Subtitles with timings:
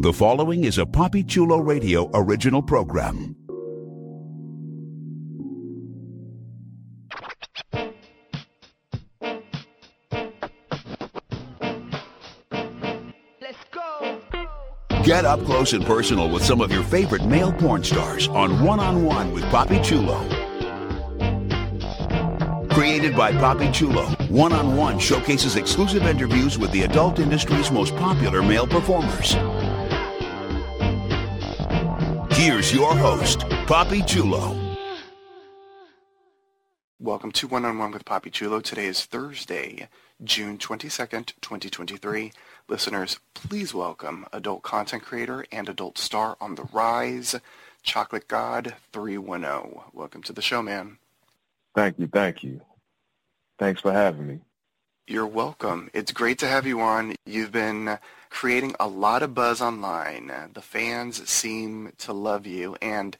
[0.00, 3.36] The following is a Papi Chulo Radio original program.
[13.42, 14.22] Let's go.
[15.04, 18.80] Get up close and personal with some of your favorite male porn stars on One
[18.80, 20.26] on One with Papi Chulo.
[22.70, 27.94] Created by Papi Chulo, One on One showcases exclusive interviews with the adult industry's most
[27.96, 29.36] popular male performers.
[32.40, 34.56] Here's your host, Papi Chulo.
[36.98, 38.60] Welcome to One on One with Papi Chulo.
[38.60, 39.90] Today is Thursday,
[40.24, 42.32] June 22nd, 2023.
[42.66, 47.36] Listeners, please welcome adult content creator and adult star on the rise,
[47.82, 49.78] Chocolate God 310.
[49.92, 50.96] Welcome to the show, man.
[51.74, 52.62] Thank you, thank you.
[53.58, 54.40] Thanks for having me.
[55.06, 55.90] You're welcome.
[55.92, 57.16] It's great to have you on.
[57.26, 57.98] You've been
[58.30, 60.32] creating a lot of buzz online.
[60.54, 63.16] The fans seem to love you, and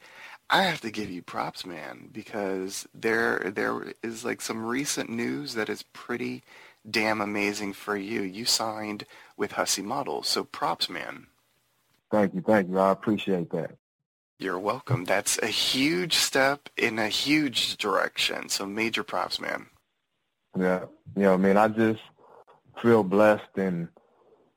[0.49, 5.53] I have to give you props, man, because there there is like some recent news
[5.53, 6.43] that is pretty
[6.89, 8.21] damn amazing for you.
[8.21, 9.05] You signed
[9.37, 11.27] with Hussie Models, so props, man.
[12.09, 12.79] Thank you, thank you.
[12.79, 13.71] I appreciate that.
[14.39, 15.05] You're welcome.
[15.05, 18.49] That's a huge step in a huge direction.
[18.49, 19.67] So major props, man.
[20.57, 22.01] Yeah, you know, I mean, I just
[22.81, 23.87] feel blessed and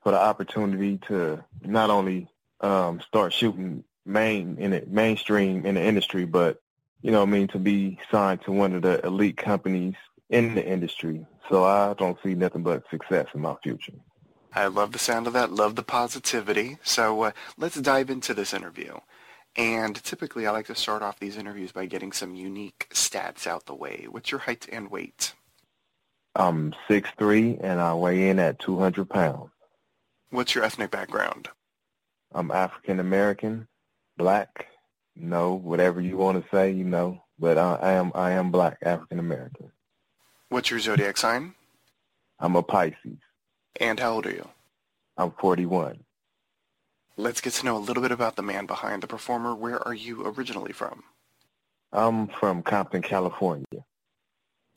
[0.05, 2.27] for the opportunity to not only
[2.61, 6.61] um, start shooting main in it, mainstream in the industry, but
[7.01, 9.95] you know, what I mean, to be signed to one of the elite companies
[10.29, 11.25] in the industry.
[11.49, 13.93] So I don't see nothing but success in my future.
[14.53, 15.51] I love the sound of that.
[15.51, 16.77] Love the positivity.
[16.83, 18.93] So uh, let's dive into this interview.
[19.55, 23.65] And typically, I like to start off these interviews by getting some unique stats out
[23.65, 24.05] the way.
[24.07, 25.33] What's your height and weight?
[26.35, 29.49] I'm six three and I weigh in at 200 pounds.
[30.29, 31.49] What's your ethnic background?
[32.33, 33.67] I'm African American,
[34.17, 34.67] black,
[35.15, 38.77] no, whatever you want to say, you know, but I, I am I am black,
[38.81, 39.71] African American.
[40.49, 41.55] What's your zodiac sign?
[42.39, 43.17] I'm a Pisces.
[43.79, 44.49] And how old are you?
[45.17, 46.03] I'm 41.
[47.17, 49.55] Let's get to know a little bit about the man behind the performer.
[49.55, 51.03] Where are you originally from?
[51.93, 53.85] I'm from Compton, California.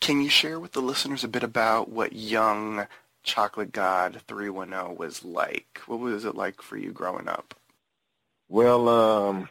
[0.00, 2.86] Can you share with the listeners a bit about what young
[3.28, 5.82] Chocolate God 310 was like?
[5.86, 7.54] What was it like for you growing up?
[8.48, 9.50] Well, um,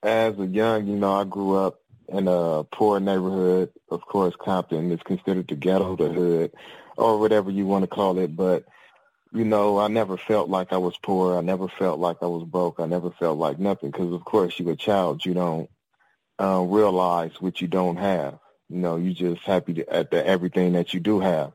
[0.00, 3.72] as a young, you know, I grew up in a poor neighborhood.
[3.90, 6.52] Of course, Compton is considered the ghetto, the hood,
[6.96, 8.36] or whatever you want to call it.
[8.36, 8.64] But,
[9.32, 11.36] you know, I never felt like I was poor.
[11.36, 12.78] I never felt like I was broke.
[12.78, 15.26] I never felt like nothing because, of course, you're a child.
[15.26, 15.68] You don't
[16.40, 18.38] uh, realize what you don't have.
[18.68, 21.52] You know, you're just happy to, at the everything that you do have.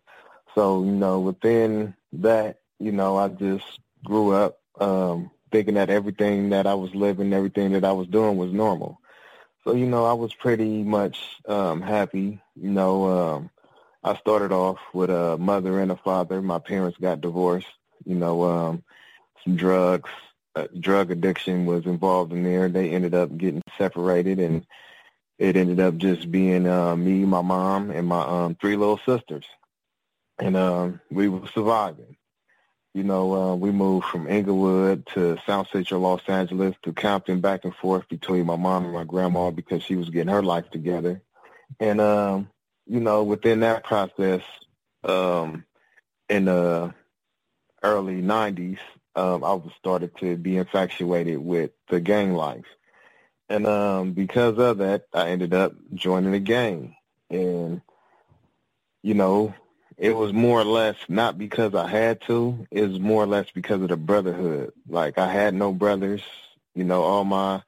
[0.57, 6.49] So, you know, within that, you know, I just grew up um, thinking that everything
[6.49, 8.99] that I was living, everything that I was doing was normal.
[9.63, 12.41] So, you know, I was pretty much um, happy.
[12.59, 13.49] You know, um,
[14.03, 16.41] I started off with a mother and a father.
[16.41, 17.67] My parents got divorced.
[18.03, 18.83] You know, um,
[19.43, 20.09] some drugs,
[20.55, 22.67] uh, drug addiction was involved in there.
[22.67, 24.65] They ended up getting separated, and
[25.37, 29.45] it ended up just being uh, me, my mom, and my um, three little sisters.
[30.39, 32.17] And um, we were surviving.
[32.93, 37.63] You know, uh, we moved from Inglewood to South Central Los Angeles to Compton, back
[37.63, 41.21] and forth between my mom and my grandma because she was getting her life together.
[41.79, 42.49] And, um,
[42.87, 44.41] you know, within that process,
[45.03, 45.63] um,
[46.29, 46.93] in the
[47.83, 48.79] early 90s,
[49.15, 52.65] um, I was started to be infatuated with the gang life.
[53.49, 56.95] And um, because of that, I ended up joining the gang.
[57.29, 57.81] And,
[59.03, 59.53] you know,
[59.97, 62.67] it was more or less not because I had to.
[62.69, 64.71] It was more or less because of the brotherhood.
[64.87, 66.21] Like I had no brothers.
[66.75, 67.63] You know, all my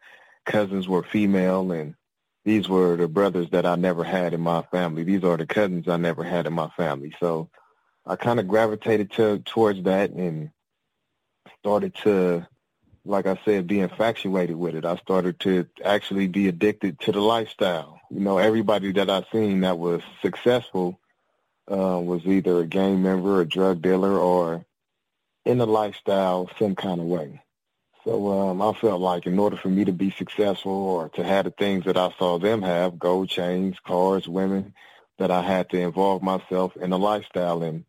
[0.46, 1.96] cousins were female, and
[2.46, 5.04] these were the brothers that I never had in my family.
[5.04, 7.16] These are the cousins I never had in my family.
[7.20, 7.50] So
[8.06, 10.52] I kind of gravitated to towards that and
[11.60, 12.46] started to,
[13.06, 14.86] like I said, be infatuated with it.
[14.86, 18.00] I started to actually be addicted to the lifestyle.
[18.12, 21.00] You know, everybody that I seen that was successful
[21.70, 24.66] uh, was either a gang member, a drug dealer, or
[25.46, 27.42] in the lifestyle some kind of way.
[28.04, 31.46] So um, I felt like in order for me to be successful or to have
[31.46, 34.74] the things that I saw them have, gold chains, cars, women,
[35.18, 37.62] that I had to involve myself in the lifestyle.
[37.62, 37.84] And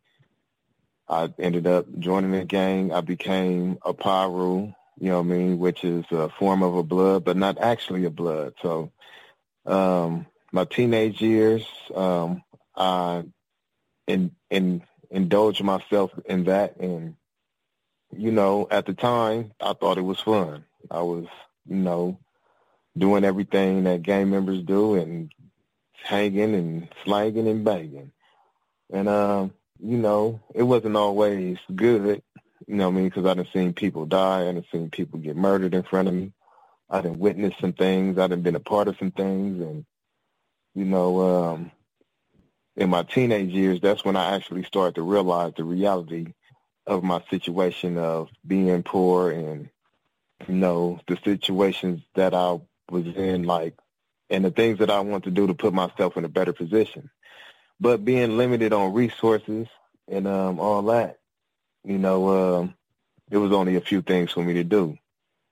[1.07, 2.91] I ended up joining the gang.
[2.91, 6.83] I became a Piru, you know what I mean, which is a form of a
[6.83, 8.53] blood, but not actually a blood.
[8.61, 8.91] So
[9.65, 12.43] um, my teenage years, um,
[12.75, 13.23] I
[14.11, 17.15] in, in indulge myself in that and
[18.15, 20.65] you know, at the time, I thought it was fun.
[20.89, 21.25] I was,
[21.67, 22.19] you know,
[22.97, 25.31] doing everything that gang members do and
[25.93, 28.11] hanging and slanging and banging.
[28.91, 32.21] And, um, you know, it wasn't always good,
[32.67, 34.41] you know what I mean, because I done seen people die.
[34.41, 36.33] I done seen people get murdered in front of me.
[36.89, 38.17] I done witnessed some things.
[38.17, 39.61] I done been a part of some things.
[39.61, 39.85] And,
[40.75, 41.71] you know, um,
[42.75, 46.33] in my teenage years, that's when I actually started to realize the reality
[46.87, 49.69] of my situation of being poor and,
[50.47, 52.59] you know, the situations that I
[52.89, 53.75] was in, like,
[54.29, 57.09] and the things that I want to do to put myself in a better position.
[57.79, 59.67] But being limited on resources
[60.07, 61.19] and um, all that,
[61.83, 62.29] you know,
[62.59, 62.75] um,
[63.29, 64.97] it was only a few things for me to do.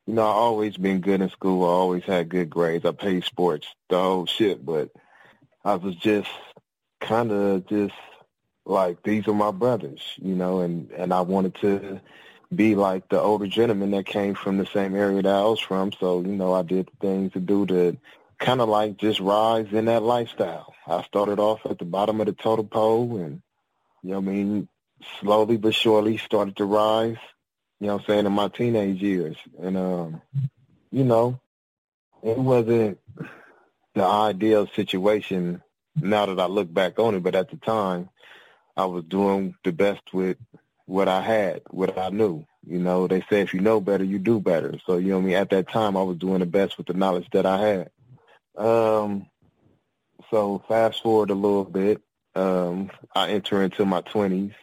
[0.06, 1.64] You know, I always been good in school.
[1.64, 2.86] I always had good grades.
[2.86, 4.66] I played sports, the whole shit.
[4.66, 4.90] But
[5.64, 6.30] I was just
[7.00, 7.94] kind of just
[8.66, 12.00] like these are my brothers, you know, and and I wanted to
[12.54, 15.92] be like the older gentleman that came from the same area that I was from.
[16.00, 17.98] So you know, I did things to do to
[18.40, 20.74] kind of like just rise in that lifestyle.
[20.88, 23.42] I started off at the bottom of the totem pole, and
[24.04, 24.68] you know, I mean,
[25.20, 27.18] slowly but surely started to rise.
[27.80, 30.22] You know, I'm saying in my teenage years, and um,
[30.92, 31.40] you know,
[32.24, 33.00] it wasn't
[33.96, 35.62] the ideal situation
[36.02, 38.10] now that I look back on it, but at the time,
[38.76, 40.38] I was doing the best with
[40.86, 42.46] what I had, what I knew.
[42.66, 44.76] You know, they say if you know better, you do better.
[44.86, 45.36] So, you know I mean?
[45.36, 47.90] At that time, I was doing the best with the knowledge that I had.
[48.58, 49.28] Um,
[50.30, 52.02] so fast forward a little bit,
[52.36, 54.54] um, I enter into my 20s.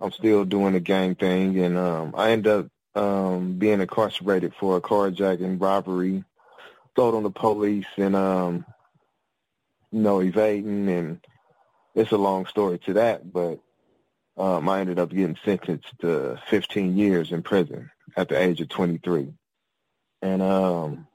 [0.00, 4.76] I'm still doing the gang thing, and um, I end up um, being incarcerated for
[4.76, 6.24] a carjacking, robbery,
[6.96, 8.64] thrown on the police, and um,
[9.92, 11.20] you know, evading, and
[11.94, 13.60] it's a long story to that, but
[14.36, 18.68] um, I ended up getting sentenced to 15 years in prison at the age of
[18.68, 19.34] 23.
[20.22, 21.06] And um,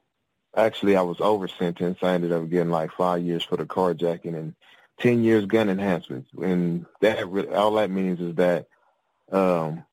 [0.56, 2.04] actually, I was over sentenced.
[2.04, 4.54] I ended up getting like five years for the carjacking and
[5.00, 6.30] 10 years gun enhancements.
[6.40, 8.66] And that all that means is that
[9.32, 9.84] um,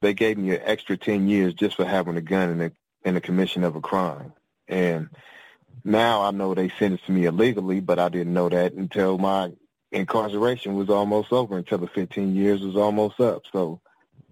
[0.00, 2.72] they gave me an extra 10 years just for having a gun in the,
[3.04, 4.32] in the commission of a crime.
[4.68, 5.08] And
[5.84, 9.52] now I know they sentenced me illegally, but I didn't know that until my
[9.90, 13.42] incarceration was almost over, until the 15 years was almost up.
[13.52, 13.80] So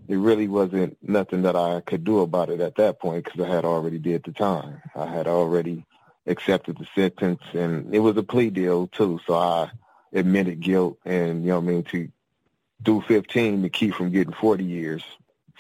[0.09, 3.49] it really wasn't nothing that I could do about it at that point because I
[3.49, 4.83] had already did the time.
[4.95, 5.87] I had already
[6.27, 9.21] accepted the sentence, and it was a plea deal too.
[9.27, 9.71] So I
[10.13, 12.11] admitted guilt, and you know what I mean to
[12.83, 15.03] do 15 to keep from getting 40 years.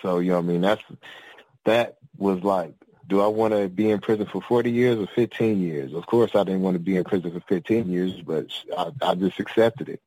[0.03, 0.83] So you know what I mean that's
[1.65, 2.75] that was like
[3.11, 5.93] do I want to be in prison for 40 years or 15 years?
[5.93, 8.47] Of course, I didn't want to be in prison for 15 years, but
[8.77, 10.01] I, I just accepted it.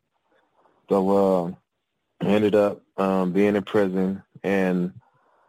[0.90, 1.52] So uh,
[2.26, 4.94] I ended up um, being in prison, and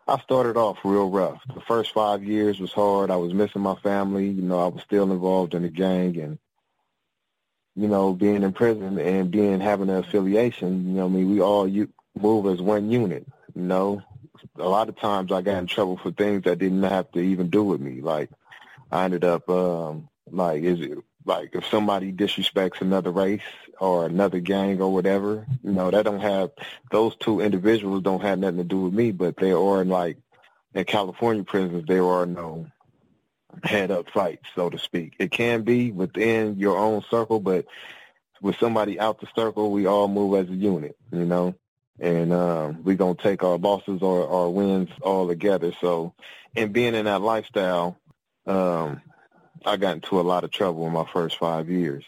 [0.09, 1.41] I started off real rough.
[1.55, 3.13] The first five years was hard.
[3.13, 4.29] I was missing my family.
[4.29, 6.39] You know, I was still involved in the gang, and
[7.77, 10.89] you know, being in prison and being having an affiliation.
[10.89, 11.89] You know, I mean, we all you,
[12.21, 13.27] move as one unit.
[13.55, 14.03] You know,
[14.57, 17.51] a lot of times I got in trouble for things that didn't have to even
[17.51, 18.01] do with me.
[18.01, 18.31] Like
[18.91, 23.41] I ended up um like is it like if somebody disrespects another race
[23.81, 26.51] or another gang or whatever, you know, that don't have
[26.91, 30.19] those two individuals don't have nothing to do with me, but they are in like
[30.75, 32.67] in California prisons there are no
[33.63, 35.15] head up fights, so to speak.
[35.19, 37.67] It can be within your own circle, but
[38.43, 41.55] with somebody out the circle, we all move as a unit, you know
[42.01, 45.73] and um, we're gonna take our losses or our wins all together.
[45.81, 46.15] So,
[46.57, 47.99] and being in that lifestyle,
[48.47, 49.01] um,
[49.65, 52.05] I got into a lot of trouble in my first five years.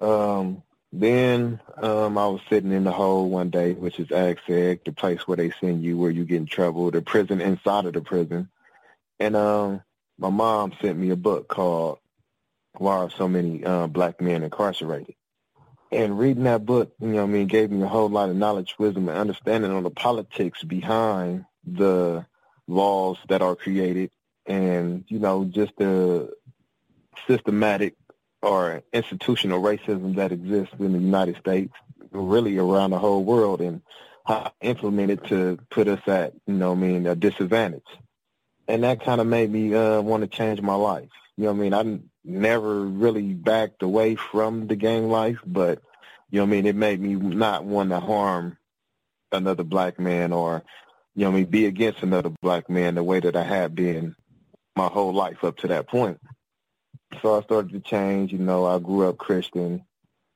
[0.00, 4.84] Um, then um, I was sitting in the hole one day, which is Ad Seg,
[4.84, 7.92] the place where they send you where you get in trouble, the prison inside of
[7.92, 8.48] the prison.
[9.20, 9.82] And um,
[10.18, 11.98] my mom sent me a book called
[12.76, 15.14] Why Are So Many uh, Black Men Incarcerated?
[15.92, 18.76] And reading that book, you know, I mean, gave me a whole lot of knowledge,
[18.78, 22.24] wisdom, and understanding on the politics behind the
[22.66, 24.10] laws that are created,
[24.46, 26.32] and you know, just the
[27.26, 27.96] systematic
[28.42, 31.72] or institutional racism that exists in the United States,
[32.12, 33.82] really around the whole world, and
[34.24, 37.82] how implemented to put us at, you know, I mean, a disadvantage.
[38.68, 41.08] And that kind of made me uh, want to change my life.
[41.36, 45.80] You know, I mean, I never really backed away from the gang life, but
[46.30, 48.56] you know what I mean, it made me not want to harm
[49.32, 50.62] another black man or,
[51.14, 53.74] you know what I mean, be against another black man the way that I had
[53.74, 54.14] been
[54.76, 56.20] my whole life up to that point.
[57.22, 59.84] So I started to change, you know, I grew up Christian.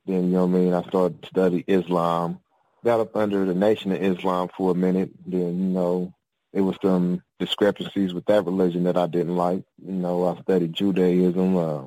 [0.07, 2.41] Then, you know what I mean, I started to study Islam.
[2.85, 5.11] Got up under the Nation of Islam for a minute.
[5.27, 6.13] Then, you know,
[6.55, 9.65] there was some discrepancies with that religion that I didn't like.
[9.85, 11.83] You know, I studied Judaism, uh,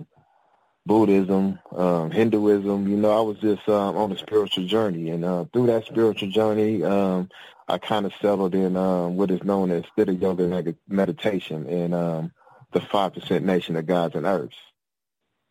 [0.85, 2.85] Buddhism, um, Hinduism.
[2.85, 6.29] You know, I was just um, on a spiritual journey, and uh, through that spiritual
[6.29, 7.29] journey, um,
[7.69, 12.31] I kind of settled in um, what is known as Siddha Yoga meditation and um,
[12.73, 14.57] the Five Percent Nation of Gods and Earths.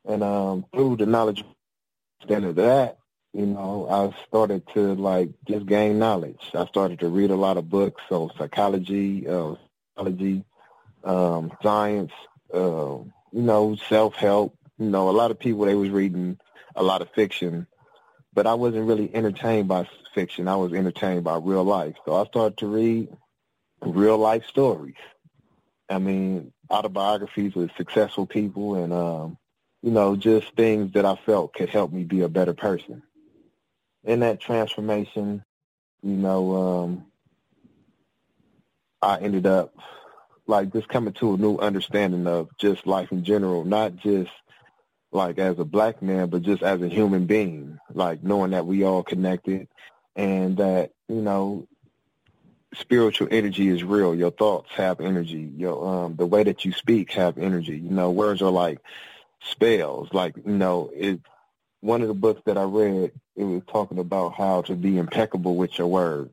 [0.05, 1.43] And um, through the knowledge
[2.23, 2.99] standard of that,
[3.37, 6.41] you know, I started to like just gain knowledge.
[6.55, 9.57] I started to read a lot of books, so psychology, uh,
[9.95, 10.43] psychology,
[11.05, 12.13] um, science,
[12.55, 14.57] uh, you know, self-help.
[14.79, 16.39] You know, a lot of people they was reading
[16.77, 17.67] a lot of fiction,
[18.33, 20.49] but I wasn't really entertained by fiction.
[20.49, 21.97] I was entertained by real life.
[22.07, 23.15] So I started to read
[23.83, 24.95] real life stories.
[25.91, 29.37] I mean, autobiographies with successful people and, um,
[29.83, 33.03] you know, just things that I felt could help me be a better person
[34.07, 35.45] in that transformation,
[36.03, 37.07] you know, um,
[39.03, 39.75] I ended up
[40.47, 44.31] like just coming to a new understanding of just life in general, not just
[45.11, 48.85] like as a black man, but just as a human being, like knowing that we
[48.85, 49.69] all connected
[50.15, 51.67] and that, you know,
[52.75, 54.15] spiritual energy is real.
[54.15, 55.53] Your thoughts have energy.
[55.57, 57.77] Your um the way that you speak have energy.
[57.77, 58.81] You know, words are like
[59.41, 60.13] spells.
[60.13, 61.21] Like, you know, it
[61.81, 65.57] one of the books that I read, it was talking about how to be impeccable
[65.57, 66.31] with your word.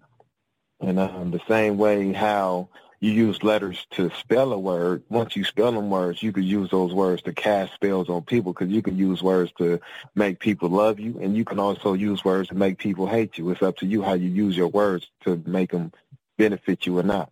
[0.79, 2.69] And um, the same way how
[2.99, 6.69] you use letters to spell a word, once you spell them words, you could use
[6.71, 9.79] those words to cast spells on people because you can use words to
[10.15, 13.49] make people love you, and you can also use words to make people hate you.
[13.49, 15.91] It's up to you how you use your words to make them
[16.37, 17.29] benefit you or not.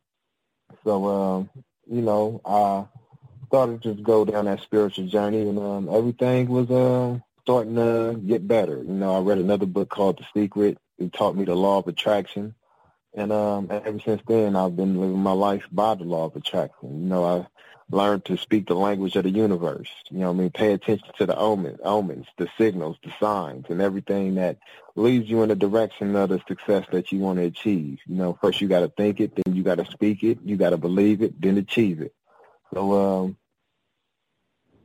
[0.83, 1.49] So, um,
[1.89, 2.85] you know, I
[3.47, 8.47] started to go down that spiritual journey, and um, everything was um, starting to get
[8.47, 8.77] better.
[8.77, 10.77] You know, I read another book called The Secret.
[10.97, 12.55] It taught me the law of attraction.
[13.13, 17.01] And um, ever since then, I've been living my life by the law of attraction.
[17.01, 17.47] You know, I
[17.95, 19.89] learned to speak the language of the universe.
[20.09, 20.49] You know I mean?
[20.49, 24.57] Pay attention to the omen, omens, the signals, the signs, and everything that
[24.95, 27.99] leads you in the direction of the success that you want to achieve.
[28.07, 30.55] You know, first you got to think it, then you got to speak it, you
[30.55, 32.13] got to believe it, then achieve it.
[32.73, 33.37] So um,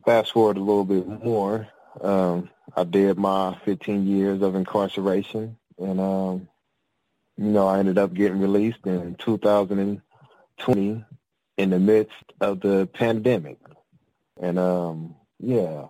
[0.04, 1.68] fast forward a little bit more,
[2.00, 6.48] um, I did my 15 years of incarceration, and um,
[7.36, 11.04] you know, I ended up getting released in 2020
[11.56, 13.58] in the midst of the pandemic.
[14.40, 15.86] And um, yeah,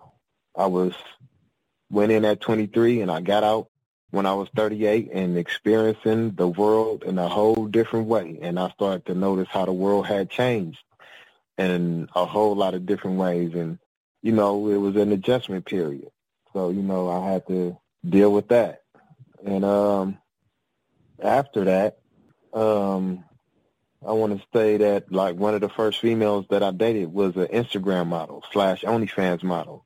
[0.55, 0.93] I was
[1.89, 3.69] went in at 23 and I got out
[4.11, 8.39] when I was 38 and experiencing the world in a whole different way.
[8.41, 10.83] And I started to notice how the world had changed
[11.57, 13.53] in a whole lot of different ways.
[13.53, 13.79] And
[14.27, 16.09] you know, it was an adjustment period.
[16.51, 18.81] So, you know, I had to deal with that.
[19.45, 20.17] And um
[21.23, 21.99] after that,
[22.51, 23.23] um
[24.05, 27.37] I want to say that like one of the first females that I dated was
[27.37, 29.85] an Instagram model slash OnlyFans model.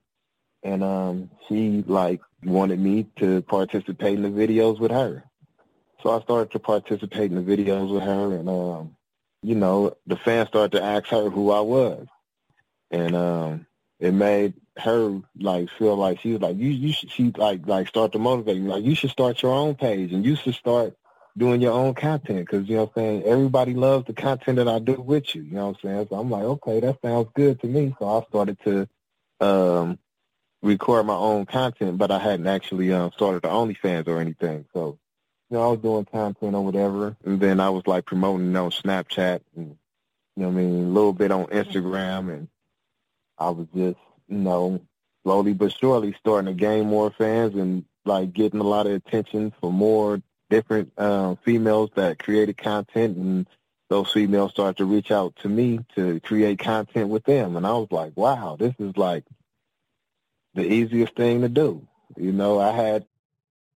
[0.64, 5.24] And um she like wanted me to participate in the videos with her.
[6.02, 8.96] So I started to participate in the videos with her and um
[9.44, 12.08] you know, the fans started to ask her who I was.
[12.90, 13.68] And um
[14.02, 17.88] it made her like feel like she was like you you should she like like
[17.88, 20.96] start to motivate me like you should start your own page and you should start
[21.38, 24.68] doing your own content because you know what I'm saying everybody loves the content that
[24.68, 26.08] I do with you you know what I'm saying?
[26.10, 27.96] So I'm like okay that sounds good to me.
[28.00, 28.88] So I started to
[29.40, 30.00] um
[30.64, 34.66] record my own content but I hadn't actually um started the OnlyFans or anything.
[34.74, 34.98] So
[35.52, 38.72] you know I was doing content or whatever and then I was like promoting on
[38.72, 39.78] Snapchat and
[40.38, 42.48] you know what I mean a little bit on Instagram and
[43.42, 44.82] I was just, you know,
[45.24, 49.54] slowly but surely starting to gain more fans and like getting a lot of attention
[49.60, 53.48] for more different uh, females that created content and
[53.90, 57.72] those females started to reach out to me to create content with them and I
[57.72, 59.26] was like, wow, this is like
[60.54, 61.88] the easiest thing to do.
[62.18, 63.06] You know, I had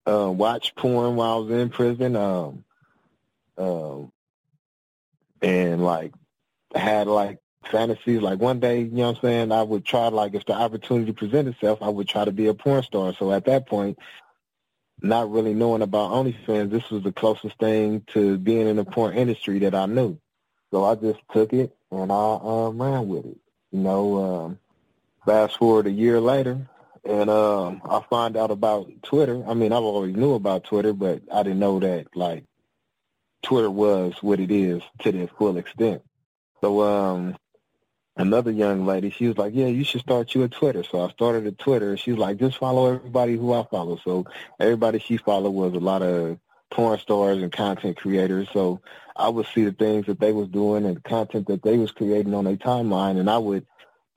[0.08, 2.64] uh, watched porn while I was in prison, um,
[3.58, 4.12] um,
[5.42, 6.14] and like
[6.74, 7.40] had like
[7.70, 8.22] fantasies.
[8.22, 11.12] Like one day, you know what I'm saying, I would try, like if the opportunity
[11.12, 13.14] presented itself, I would try to be a porn star.
[13.14, 13.98] So at that point,
[15.02, 19.16] not really knowing about OnlyFans, this was the closest thing to being in the porn
[19.16, 20.20] industry that I knew.
[20.72, 23.38] So I just took it and I um, ran with it.
[23.72, 24.60] You know, um,
[25.26, 26.68] fast forward a year later,
[27.04, 29.44] and um, I find out about Twitter.
[29.48, 32.44] I mean, I've always knew about Twitter, but I didn't know that like
[33.42, 36.02] Twitter was what it is to the full extent.
[36.60, 37.38] So um,
[38.16, 40.84] another young lady, she was like, yeah, you should start you a Twitter.
[40.84, 41.98] So I started a Twitter.
[41.98, 44.00] She was like, just follow everybody who I follow.
[44.04, 44.26] So
[44.60, 46.38] everybody she followed was a lot of
[46.70, 48.48] porn stars and content creators.
[48.54, 48.82] So
[49.16, 51.92] I would see the things that they was doing and the content that they was
[51.92, 53.66] creating on their timeline, and I would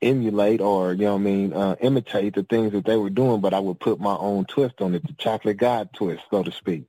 [0.03, 3.41] emulate or you know what I mean uh, imitate the things that they were doing,
[3.41, 6.53] but I would put my own twist on it, the chocolate god twist, so to
[6.53, 6.85] speak.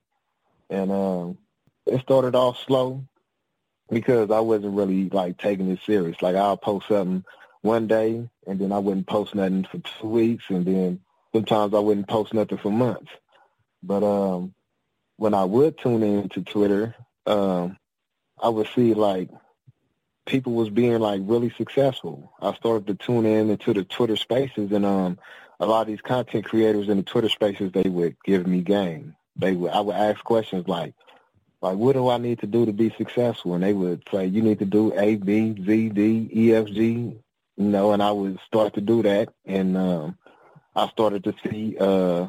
[0.70, 1.38] And um,
[1.86, 3.06] it started off slow
[3.90, 6.22] because I wasn't really like taking it serious.
[6.22, 7.24] Like I'll post something
[7.62, 11.00] one day, and then I wouldn't post nothing for two weeks, and then
[11.34, 13.12] sometimes I wouldn't post nothing for months.
[13.84, 14.54] But um,
[15.18, 17.78] when I would tune in to Twitter, um,
[18.42, 19.30] I would see like
[20.26, 22.34] people was being like really successful.
[22.42, 25.20] I started to tune in into the Twitter spaces and um
[25.60, 29.16] a lot of these content creators in the Twitter spaces they would give me game.
[29.36, 30.94] They would I would ask questions like
[31.62, 33.54] like what do I need to do to be successful?
[33.56, 37.18] And they would say, You need to do A, B, Z, D, E, F, G
[37.58, 40.18] you know, and I would start to do that and um
[40.76, 42.28] I started to see uh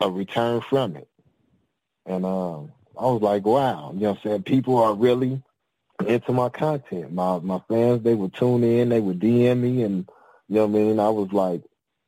[0.00, 1.08] a return from it.
[2.06, 4.42] And um I was like, wow, you know what I'm saying?
[4.44, 5.42] People are really
[6.06, 7.12] into my content.
[7.12, 10.08] My my fans, they would tune in, they would DM me, and
[10.48, 11.00] you know what I mean.
[11.00, 11.62] I was like,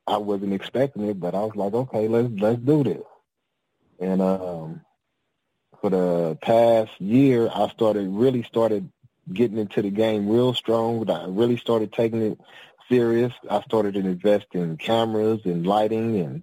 [0.06, 3.02] I wasn't expecting it, but I was like, okay, let's let's do this.
[4.00, 4.80] And um,
[5.84, 8.90] for the past year, I started really started
[9.30, 11.10] getting into the game real strong.
[11.10, 12.40] I really started taking it
[12.88, 13.34] serious.
[13.50, 16.42] I started to invest in cameras and lighting, and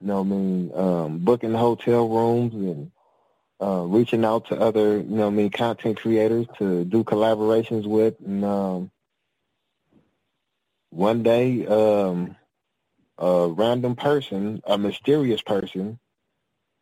[0.00, 2.90] you know I mean, um, booking hotel rooms and
[3.62, 8.16] uh, reaching out to other, you know, I mean, content creators to do collaborations with.
[8.18, 8.90] And um,
[10.90, 12.34] one day, um,
[13.16, 16.00] a random person, a mysterious person,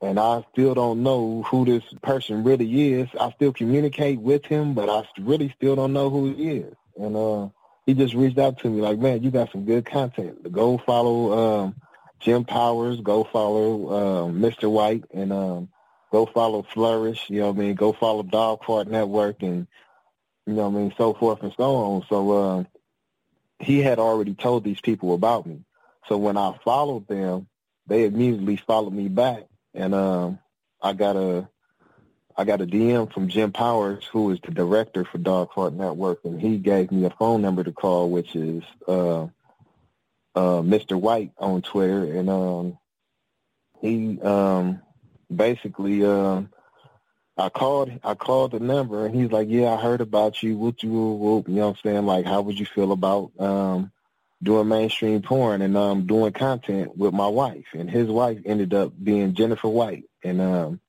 [0.01, 3.09] and I still don't know who this person really is.
[3.19, 6.75] I still communicate with him, but I really still don't know who he is.
[6.99, 7.49] And uh,
[7.87, 10.51] he just reached out to me like, man, you got some good content.
[10.51, 11.77] Go follow um,
[12.19, 13.01] Jim Powers.
[13.01, 14.71] Go follow um, Mr.
[14.71, 15.69] White, and um,
[16.11, 17.75] go follow Flourish, you know what I mean?
[17.75, 19.67] Go follow Dogfart Network and,
[20.47, 22.07] you know what I mean, so forth and so on.
[22.09, 22.65] So uh,
[23.59, 25.65] he had already told these people about me.
[26.09, 27.47] So when I followed them,
[27.87, 29.45] they immediately followed me back.
[29.75, 30.39] And um,
[30.83, 31.49] I got a
[32.37, 36.41] I got a DM from Jim Powers, who is the director for Dogfart Network, and
[36.41, 39.25] he gave me a phone number to call, which is uh,
[40.35, 40.99] uh, Mr.
[40.99, 42.79] White on Twitter, and um,
[43.81, 44.81] he um,
[45.35, 46.51] basically, um,
[47.37, 50.57] I called, I called the number, and he's like, "Yeah, I heard about you.
[50.57, 52.07] What you, you know what I'm saying?
[52.07, 53.93] Like, how would you feel about um,
[54.43, 58.93] doing mainstream porn and um, doing content with my wife?" And his wife ended up
[59.03, 60.81] being Jennifer White, and um,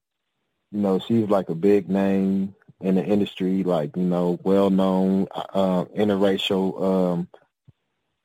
[0.72, 5.28] you know, she's like a big name in the industry, like you know, well known
[5.34, 7.28] uh, interracial um,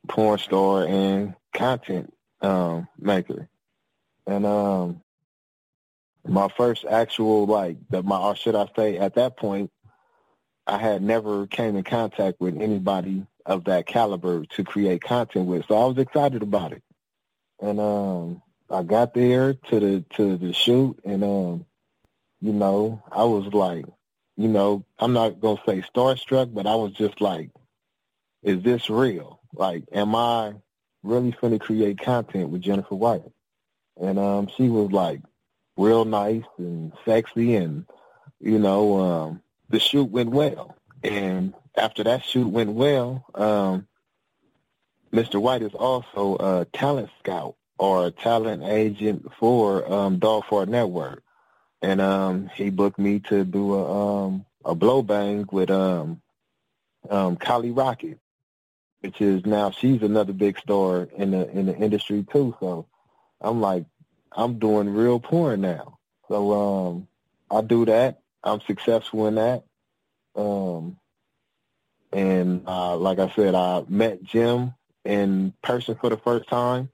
[0.09, 3.49] porn star and content um, maker,
[4.27, 5.03] and um,
[6.29, 9.71] my first actual like the my or should I say at that point
[10.67, 15.65] I had never came in contact with anybody of that caliber to create content with.
[15.67, 16.83] So I was excited about it.
[17.61, 21.67] And um I got there to the to the shoot and um
[22.41, 23.87] you know, I was like,
[24.37, 27.51] you know, I'm not gonna say starstruck, but I was just like,
[28.43, 29.41] is this real?
[29.55, 30.55] Like, am I
[31.03, 33.23] really finna create content with Jennifer White?
[33.99, 35.21] And um she was like,
[35.77, 37.87] real nice and sexy and
[38.41, 43.87] you know um the shoot went well and after that shoot went well um
[45.13, 45.41] Mr.
[45.41, 51.23] White is also a talent scout or a talent agent for um Dogfart Network
[51.83, 56.21] and um he booked me to do a um a blow bang with um
[57.09, 58.19] um Kylie Rocket
[59.01, 62.87] which is now she's another big star in the in the industry too so
[63.41, 63.85] I'm like
[64.37, 65.99] I'm doing real porn now.
[66.29, 67.09] So um,
[67.51, 68.21] I do that.
[68.45, 69.65] I'm successful in that.
[70.37, 70.99] Um,
[72.13, 76.91] and uh, like I said, I met Jim in person for the first time,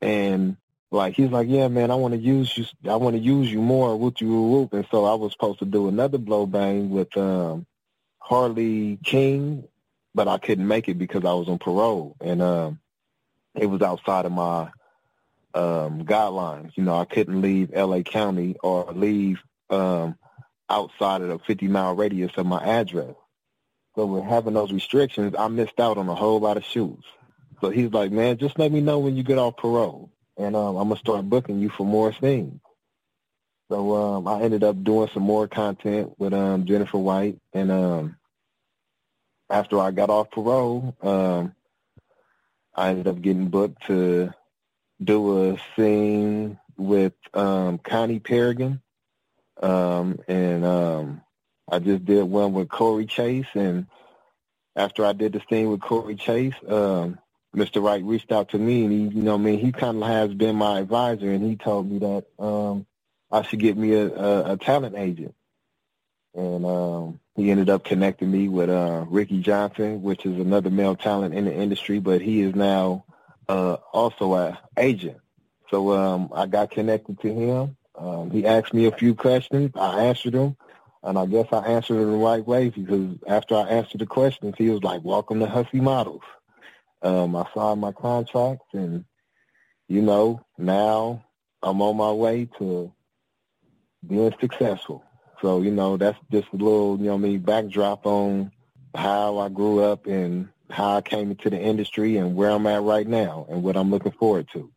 [0.00, 0.56] and
[0.90, 2.64] like he's like, yeah, man, I want to use you.
[2.90, 3.96] I want to use you more.
[3.96, 4.72] Whoop you whoop.
[4.72, 7.66] And so I was supposed to do another blow bang with um,
[8.18, 9.68] Harley King,
[10.14, 12.80] but I couldn't make it because I was on parole, and um,
[13.54, 14.70] it was outside of my
[15.54, 16.76] um, guidelines.
[16.76, 19.38] You know, I couldn't leave LA County or leave
[19.70, 20.16] um,
[20.68, 23.14] outside of the 50 mile radius of my address.
[23.96, 27.04] So with having those restrictions, I missed out on a whole lot of shoots.
[27.60, 30.76] So he's like, man, just let me know when you get off parole, and um,
[30.76, 32.60] I'm gonna start booking you for more things.
[33.70, 38.16] So um, I ended up doing some more content with um, Jennifer White, and um,
[39.50, 41.54] after I got off parole, um,
[42.74, 44.32] I ended up getting booked to
[45.02, 48.80] do a scene with um, Connie Perignon,
[49.62, 51.22] Um, and um,
[51.68, 53.86] I just did one with Corey Chase, and
[54.76, 57.18] after I did the scene with Corey Chase, um,
[57.54, 57.80] Mr.
[57.80, 60.32] White reached out to me, and he, you know, I mean, he kind of has
[60.34, 62.86] been my advisor, and he told me that um,
[63.30, 65.34] I should get me a, a, a talent agent.
[66.34, 70.94] And um, he ended up connecting me with uh, Ricky Johnson, which is another male
[70.94, 73.06] talent in the industry, but he is now
[73.48, 75.16] uh, also an agent.
[75.70, 77.76] So um, I got connected to him.
[77.98, 79.70] Um, he asked me a few questions.
[79.74, 80.56] I answered them.
[81.06, 84.06] And I guess I answered it in the right way because after I answered the
[84.06, 86.24] questions, he was like, welcome to Hussie Models.
[87.00, 89.04] Um, I signed my contract and,
[89.86, 91.24] you know, now
[91.62, 92.92] I'm on my way to
[94.04, 95.04] being successful.
[95.40, 98.50] So, you know, that's just a little, you know mean, backdrop on
[98.92, 102.82] how I grew up and how I came into the industry and where I'm at
[102.82, 104.72] right now and what I'm looking forward to.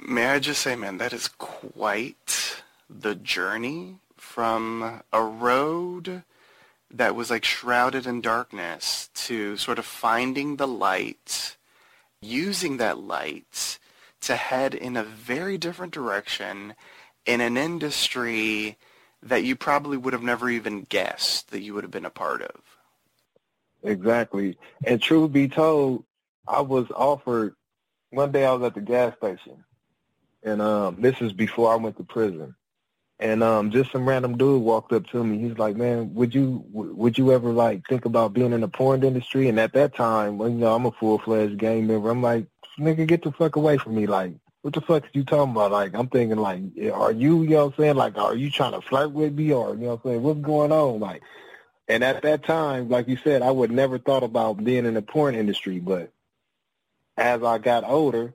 [0.00, 6.22] May I just say, man, that is quite the journey from a road
[6.90, 11.56] that was like shrouded in darkness to sort of finding the light,
[12.20, 13.78] using that light
[14.20, 16.74] to head in a very different direction
[17.26, 18.78] in an industry
[19.22, 22.42] that you probably would have never even guessed that you would have been a part
[22.42, 22.60] of.
[23.82, 24.56] Exactly.
[24.84, 26.04] And truth be told,
[26.46, 27.54] I was offered
[28.10, 29.64] one day I was at the gas station
[30.42, 32.54] and um this is before I went to prison.
[33.18, 35.38] And um just some random dude walked up to me.
[35.38, 39.04] He's like, "Man, would you would you ever like think about being in the porn
[39.04, 42.10] industry?" And at that time, you know, I'm a full-fledged gang member.
[42.10, 42.46] I'm like,
[42.78, 45.72] "Nigga, get the fuck away from me!" Like, what the fuck are you talking about?
[45.72, 47.96] Like, I'm thinking, like, are you, you know what I'm saying?
[47.96, 50.22] Like, are you trying to flirt with me or, you know what I'm saying?
[50.22, 51.00] What's going on?
[51.00, 51.22] Like,
[51.88, 55.02] and at that time, like you said, I would never thought about being in the
[55.02, 55.80] porn industry.
[55.80, 56.12] But
[57.16, 58.34] as I got older,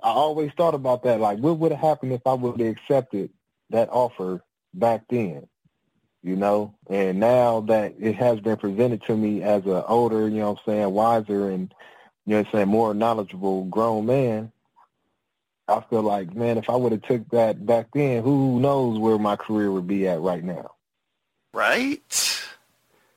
[0.00, 1.20] I always thought about that.
[1.20, 3.30] Like, what would have happened if I would have accepted
[3.70, 4.42] that offer
[4.74, 5.46] back then,
[6.22, 6.74] you know.
[6.88, 10.60] And now that it has been presented to me as an older, you know what
[10.66, 11.74] I'm saying, wiser and,
[12.26, 14.52] you know what I'm saying, more knowledgeable grown man,
[15.68, 19.18] I feel like, man, if I would have took that back then, who knows where
[19.18, 20.72] my career would be at right now.
[21.52, 22.46] Right?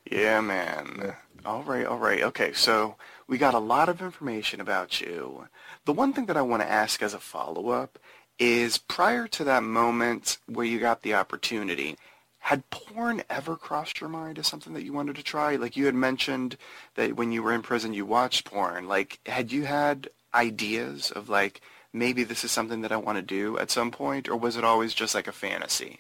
[0.10, 1.16] Yeah, man.
[1.46, 2.22] All right, all right.
[2.24, 5.48] Okay, so we got a lot of information about you.
[5.86, 7.98] The one thing that I want to ask as a follow-up
[8.42, 11.96] is prior to that moment where you got the opportunity,
[12.40, 15.56] had porn ever crossed your mind as something that you wanted to try?
[15.58, 16.58] Like you had mentioned
[16.96, 18.88] that when you were in prison you watched porn.
[18.88, 21.62] Like had you had ideas of like
[21.94, 24.64] maybe this is something that I want to do at some point or was it
[24.64, 26.00] always just like a fantasy?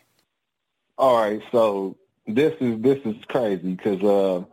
[0.98, 4.44] All right, so this is this is crazy cuz uh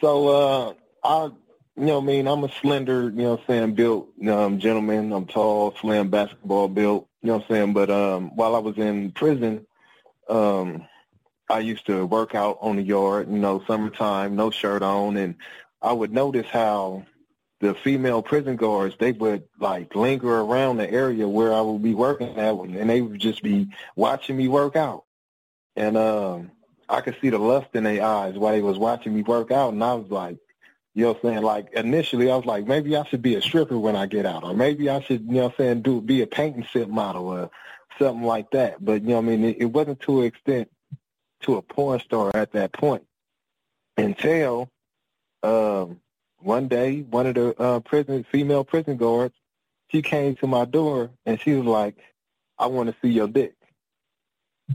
[0.00, 1.30] so uh I
[1.78, 5.12] you know, I mean, I'm a slender, you know, i'm saying built um, gentleman.
[5.12, 7.07] I'm tall, slim, basketball built.
[7.22, 7.72] You know what I'm saying?
[7.72, 9.66] But um, while I was in prison,
[10.28, 10.86] um,
[11.48, 13.30] I used to work out on the yard.
[13.30, 15.34] You know, summertime, no shirt on, and
[15.82, 17.04] I would notice how
[17.60, 21.94] the female prison guards they would like linger around the area where I would be
[21.94, 25.04] working at, and they would just be watching me work out.
[25.74, 26.50] And um,
[26.88, 29.72] I could see the lust in their eyes while they was watching me work out,
[29.72, 30.38] and I was like,
[30.94, 31.42] you know what I'm saying?
[31.42, 34.44] Like initially I was like, maybe I should be a stripper when I get out
[34.44, 36.88] or maybe I should, you know what I'm saying, do be a paint and sip
[36.88, 37.50] model or
[37.98, 38.84] something like that.
[38.84, 40.70] But you know what I mean, it, it wasn't to an extent
[41.42, 43.04] to a porn star at that point.
[43.96, 44.70] Until
[45.42, 46.00] um
[46.38, 49.34] one day one of the uh prison female prison guards,
[49.88, 51.96] she came to my door and she was like,
[52.58, 53.54] I want to see your dick.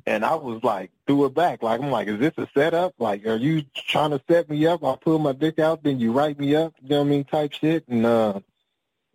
[0.06, 1.64] And I was like, threw it back.
[1.64, 2.94] Like, I'm like, is this a setup?
[3.00, 4.84] Like, are you trying to set me up?
[4.84, 7.24] I pull my dick out, then you write me up, you know what I mean,
[7.24, 7.88] type shit.
[7.88, 8.40] And, uh,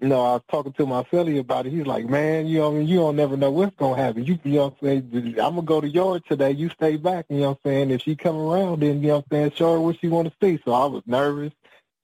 [0.00, 1.72] you know, I was talking to my Philly about it.
[1.72, 4.24] He's like, man, you know, I mean, you don't never know what's going to happen.
[4.24, 5.40] You, you know what I'm saying?
[5.40, 6.52] I'm going to go to yard today.
[6.52, 7.90] You stay back, you know what I'm saying?
[7.90, 10.28] If she come around, then, you know what I'm saying, show her what she want
[10.28, 10.60] to see.
[10.64, 11.52] So I was nervous,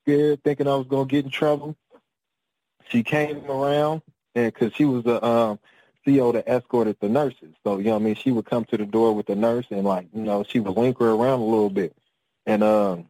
[0.03, 1.77] scared, thinking I was going to get in trouble.
[2.89, 4.03] She came around,
[4.35, 5.59] and because she was a, um,
[6.05, 7.55] CO that escorted the nurses.
[7.65, 8.15] So, you know I mean?
[8.15, 10.77] She would come to the door with the nurse and, like, you know, she would
[10.77, 11.97] link her around a little bit.
[12.47, 13.07] And um,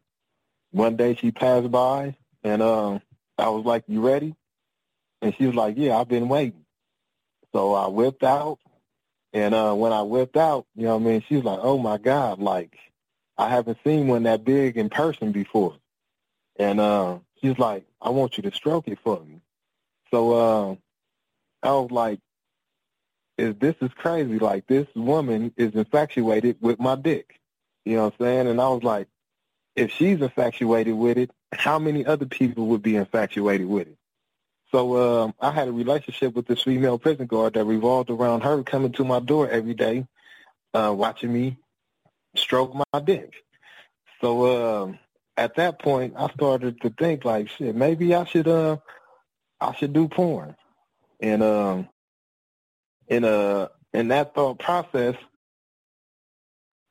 [0.70, 3.00] one day she passed by, and um,
[3.38, 4.34] I was like, you ready?
[5.22, 6.64] And she was like, yeah, I've been waiting.
[7.52, 8.58] So I whipped out,
[9.32, 11.24] and uh, when I whipped out, you know what I mean?
[11.28, 12.76] She was like, oh, my God, like,
[13.36, 15.76] I haven't seen one that big in person before.
[16.56, 19.40] And uh, she's like, I want you to stroke it for me.
[20.10, 20.74] So uh,
[21.66, 22.20] I was like,
[23.36, 24.38] is this is crazy.
[24.38, 27.40] Like this woman is infatuated with my dick.
[27.84, 28.48] You know what I'm saying?
[28.48, 29.08] And I was like,
[29.76, 33.98] if she's infatuated with it, how many other people would be infatuated with it?
[34.70, 38.62] So um, I had a relationship with this female prison guard that revolved around her
[38.62, 40.06] coming to my door every day,
[40.72, 41.58] uh, watching me
[42.34, 43.34] stroke my dick.
[44.20, 44.98] So um,
[45.36, 48.78] at that point, I started to think like, shit, maybe I should, uh,
[49.60, 50.56] I should do porn.
[51.20, 51.88] And um,
[53.08, 55.16] in a in that thought process,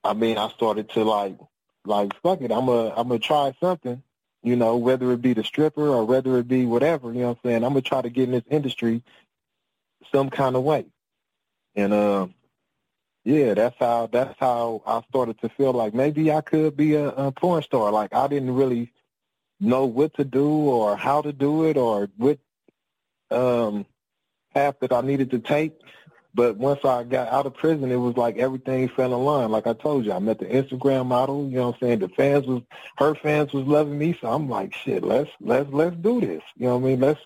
[0.04, 1.38] I mean, I started to like,
[1.86, 4.02] like, fuck it, I'm a, I'm gonna try something,
[4.42, 7.40] you know, whether it be the stripper or whether it be whatever, you know what
[7.44, 7.64] I'm saying?
[7.64, 9.04] I'm gonna try to get in this industry
[10.12, 10.86] some kind of way.
[11.76, 12.28] And uh,
[13.24, 17.08] yeah, that's how that's how I started to feel like maybe I could be a,
[17.10, 17.92] a porn star.
[17.92, 18.92] Like I didn't really
[19.60, 22.40] know what to do or how to do it or what
[23.32, 23.86] um
[24.54, 25.74] path that I needed to take.
[26.36, 29.52] But once I got out of prison, it was like everything fell in line.
[29.52, 31.48] Like I told you, I met the Instagram model.
[31.48, 32.00] You know what I'm saying?
[32.00, 32.64] The fans was
[32.98, 36.42] her fans was loving me, so I'm like, shit, let's let's let's do this.
[36.58, 37.00] You know what I mean?
[37.02, 37.20] Let's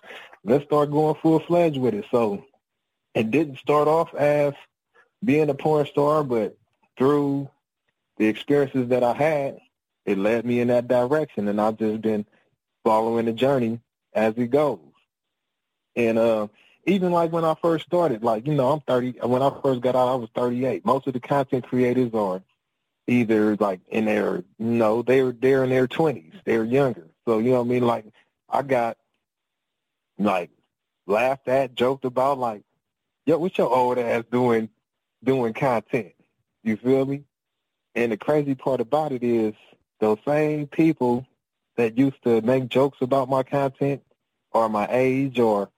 [0.44, 2.04] let's start going full fledged with it.
[2.10, 2.44] So
[3.14, 4.52] it didn't start off as
[5.24, 6.56] being a porn star, but
[6.98, 7.48] through
[8.18, 9.58] the experiences that I had,
[10.04, 12.26] it led me in that direction, and I've just been
[12.84, 13.80] following the journey
[14.12, 14.80] as it goes.
[15.96, 16.48] And uh,
[16.88, 19.20] even like when I first started, like you know, I'm 30.
[19.22, 20.84] When I first got out, I was 38.
[20.84, 22.42] Most of the content creators are
[23.06, 27.08] either like in their, you know, they're they're in their 20s, they're younger.
[27.26, 27.86] So you know what I mean?
[27.86, 28.06] Like
[28.48, 28.96] I got
[30.18, 30.50] like
[31.06, 32.62] laughed at, joked about, like,
[33.26, 34.68] yo, what your old ass doing
[35.24, 36.12] doing content.
[36.62, 37.24] You feel me?
[37.94, 39.54] And the crazy part about it is
[40.00, 41.26] those same people
[41.76, 44.02] that used to make jokes about my content
[44.52, 45.70] or my age or,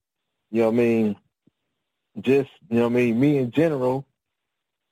[0.51, 1.17] you know what I mean,
[2.21, 4.07] just, you know what I mean, me in general,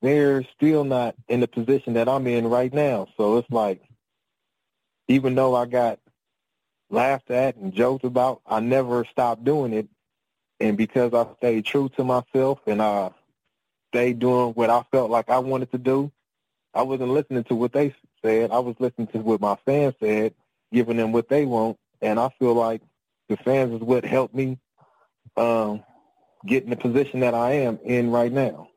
[0.02, 3.08] they're still not in the position that I'm in right now.
[3.16, 3.82] So it's like,
[5.08, 5.98] even though I got
[6.90, 9.88] laughed at and joked about, I never stopped doing it.
[10.60, 13.10] And because I stayed true to myself and I
[13.90, 16.12] stayed doing what I felt like I wanted to do.
[16.74, 18.50] I wasn't listening to what they said.
[18.50, 20.34] I was listening to what my fans said,
[20.72, 21.78] giving them what they want.
[22.00, 22.82] And I feel like
[23.28, 24.58] the fans is what helped me
[25.38, 25.84] um,
[26.46, 28.68] get in the position that I am in right now.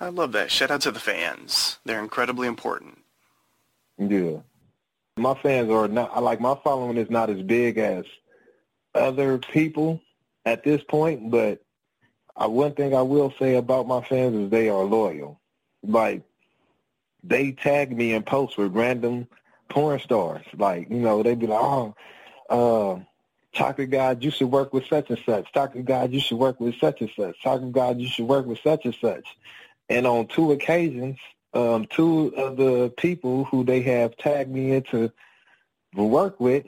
[0.00, 0.50] I love that.
[0.50, 1.78] Shout out to the fans.
[1.84, 2.98] They're incredibly important.
[3.98, 4.38] Yeah.
[5.16, 8.04] My fans are not, like my following is not as big as
[8.94, 10.00] other people
[10.44, 11.62] at this point, but
[12.34, 15.40] uh, one thing I will say about my fans is they are loyal.
[15.82, 16.22] Like
[17.22, 19.28] they tag me in posts with random
[19.68, 20.44] porn stars.
[20.56, 21.94] Like you know, they'd be like, oh.
[22.50, 23.00] Uh,
[23.52, 25.52] Chocolate God, you should work with such and such.
[25.52, 27.38] Chocolate God, you should work with such and such.
[27.40, 29.26] Chocolate God, you should work with such and such.
[29.88, 31.18] And on two occasions,
[31.52, 35.12] um, two of the people who they have tagged me into
[35.94, 36.64] work with,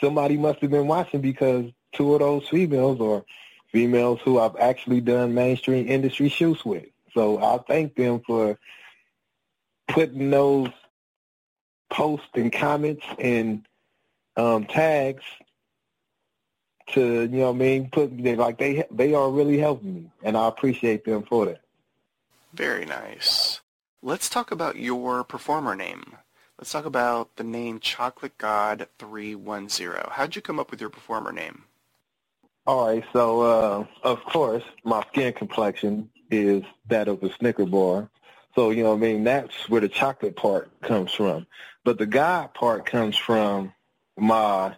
[0.00, 3.24] somebody must have been watching because two of those females or
[3.70, 6.86] females who I've actually done mainstream industry shoots with.
[7.14, 8.58] So I thank them for
[9.86, 10.70] putting those
[11.90, 13.66] posts and comments and
[14.36, 15.22] um, tags
[16.92, 20.10] to you know what I mean put they like they they are really helping me
[20.22, 21.60] and I appreciate them for that.
[22.54, 23.60] Very nice.
[24.02, 26.16] Let's talk about your performer name.
[26.58, 30.10] Let's talk about the name Chocolate God 310.
[30.10, 31.64] How'd you come up with your performer name?
[32.66, 38.10] All right, so uh, of course, my skin complexion is that of a Snicker bar.
[38.54, 39.24] So, you know I mean?
[39.24, 41.46] That's where the chocolate part comes from.
[41.84, 43.72] But the God part comes from
[44.16, 44.74] my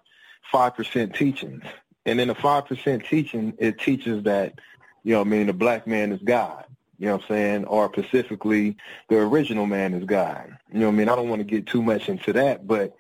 [0.52, 1.64] 5% teachings.
[2.06, 4.58] And in the 5% teaching, it teaches that,
[5.04, 6.64] you know I mean, the black man is God.
[6.98, 7.64] You know what I'm saying?
[7.64, 8.76] Or specifically,
[9.08, 10.56] the original man is God.
[10.72, 11.08] You know what I mean?
[11.08, 12.94] I don't want to get too much into that, but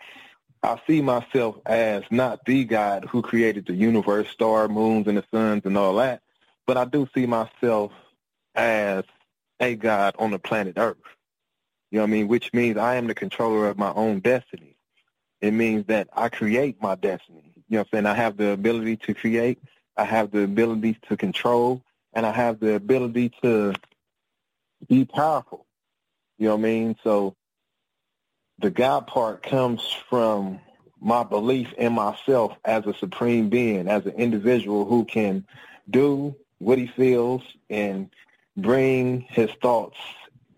[0.62, 5.24] I see myself as not the God who created the universe, star, moons, and the
[5.30, 6.22] suns and all that,
[6.66, 7.92] but I do see myself
[8.54, 9.04] as
[9.58, 10.96] a God on the planet Earth.
[11.90, 12.28] You know what I mean?
[12.28, 14.76] Which means I am the controller of my own destiny.
[15.40, 17.49] It means that I create my destiny.
[17.70, 18.06] You know what I'm saying?
[18.06, 19.58] I have the ability to create.
[19.96, 21.82] I have the ability to control.
[22.12, 23.72] And I have the ability to
[24.88, 25.66] be powerful.
[26.36, 26.96] You know what I mean?
[27.04, 27.36] So
[28.58, 30.58] the God part comes from
[31.00, 35.46] my belief in myself as a supreme being, as an individual who can
[35.88, 38.10] do what he feels and
[38.56, 39.96] bring his thoughts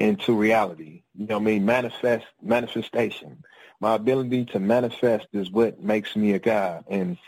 [0.01, 1.03] into reality.
[1.15, 1.65] You know what I mean?
[1.67, 3.45] Manifest manifestation.
[3.83, 6.85] My ability to manifest is what makes me a God.
[6.89, 7.19] And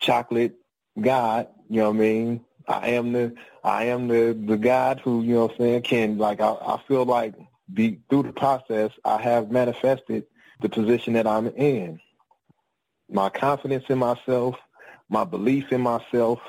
[0.00, 0.56] chocolate
[1.00, 2.46] God, you know what I mean?
[2.68, 6.18] I am the I am the the God who, you know what I'm saying, can
[6.18, 7.34] like I, I feel like
[7.74, 10.26] be, through the process, I have manifested
[10.62, 12.00] the position that I'm in.
[13.10, 14.56] My confidence in myself,
[15.10, 16.40] my belief in myself,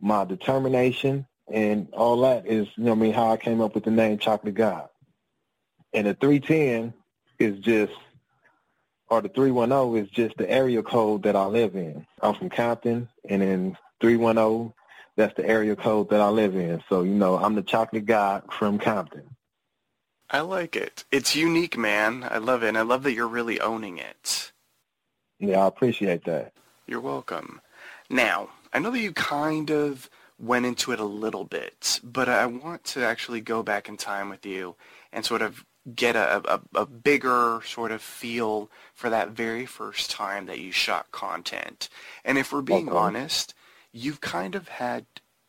[0.00, 3.84] my determination, and all that is, you know I mean, how I came up with
[3.84, 4.88] the name Chocolate God.
[5.94, 6.94] and the 310
[7.40, 7.92] is just,
[9.10, 12.06] or the 310 is just the area code that I live in.
[12.22, 14.72] I'm from Compton, and then 310,
[15.16, 16.82] that's the area code that I live in.
[16.88, 19.36] So, you know, I'm the chocolate guy from Compton.
[20.30, 21.04] I like it.
[21.10, 22.26] It's unique, man.
[22.30, 22.68] I love it.
[22.68, 24.52] And I love that you're really owning it.
[25.38, 26.52] Yeah, I appreciate that.
[26.86, 27.60] You're welcome.
[28.10, 32.46] Now, I know that you kind of went into it a little bit, but I
[32.46, 34.76] want to actually go back in time with you
[35.12, 40.10] and sort of get a, a, a, bigger sort of feel for that very first
[40.10, 41.88] time that you shot content.
[42.24, 42.98] And if we're being okay.
[42.98, 43.54] honest,
[43.92, 45.06] you've kind of had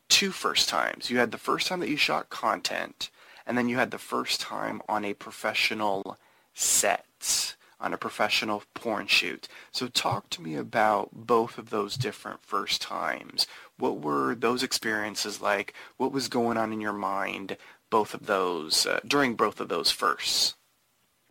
[0.08, 1.10] two first times.
[1.10, 3.10] You had the first time that you shot content,
[3.46, 6.18] and then you had the first time on a professional
[6.54, 9.48] set, on a professional porn shoot.
[9.72, 13.46] So talk to me about both of those different first times.
[13.78, 15.74] What were those experiences like?
[15.96, 17.56] What was going on in your mind
[17.90, 20.54] both of those uh, during both of those firsts?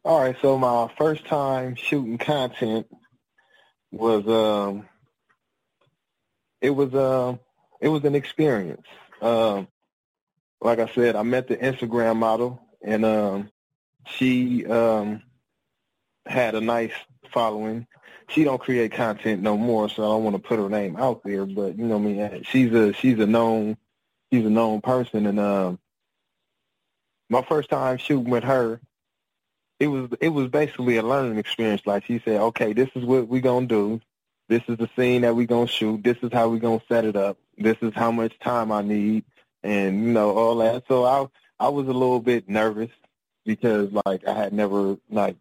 [0.05, 2.87] All right, so my first time shooting content
[3.91, 4.87] was um
[6.61, 7.39] it was um
[7.81, 8.85] it was an experience.
[9.21, 9.67] Um
[10.61, 13.49] like I said, I met the Instagram model and um
[14.07, 15.21] she um
[16.25, 16.93] had a nice
[17.33, 17.87] following.
[18.29, 21.23] She don't create content no more, so I don't want to put her name out
[21.23, 23.75] there, but you know I mean, she's a she's a known
[24.31, 25.79] she's a known person and um
[27.29, 28.79] my first time shooting with her,
[29.79, 31.81] it was it was basically a learning experience.
[31.85, 34.01] Like she said, okay, this is what we're gonna do.
[34.49, 36.03] This is the scene that we're gonna shoot.
[36.03, 37.37] This is how we're gonna set it up.
[37.57, 39.23] This is how much time I need,
[39.63, 40.83] and you know all that.
[40.87, 41.27] So I
[41.63, 42.89] I was a little bit nervous
[43.45, 45.37] because like I had never like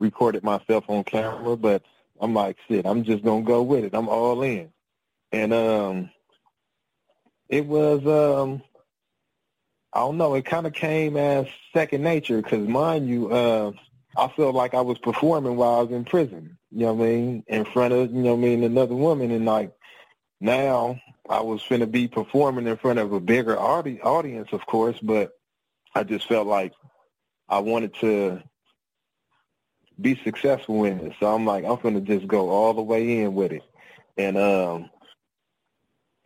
[0.00, 1.82] recorded myself on camera, but
[2.20, 3.94] I'm like, shit, I'm just gonna go with it.
[3.94, 4.70] I'm all in,
[5.32, 6.10] and um,
[7.48, 8.62] it was um
[9.98, 10.34] I don't know.
[10.34, 13.72] It kind of came as second nature because, mind you, uh,
[14.16, 16.56] I felt like I was performing while I was in prison.
[16.70, 17.44] You know what I mean?
[17.48, 19.32] In front of, you know what I mean, another woman.
[19.32, 19.72] And, like,
[20.40, 24.64] now I was going to be performing in front of a bigger audi- audience, of
[24.66, 25.32] course, but
[25.96, 26.74] I just felt like
[27.48, 28.40] I wanted to
[30.00, 31.14] be successful in it.
[31.18, 33.64] So I'm like, I'm going to just go all the way in with it.
[34.16, 34.90] And um,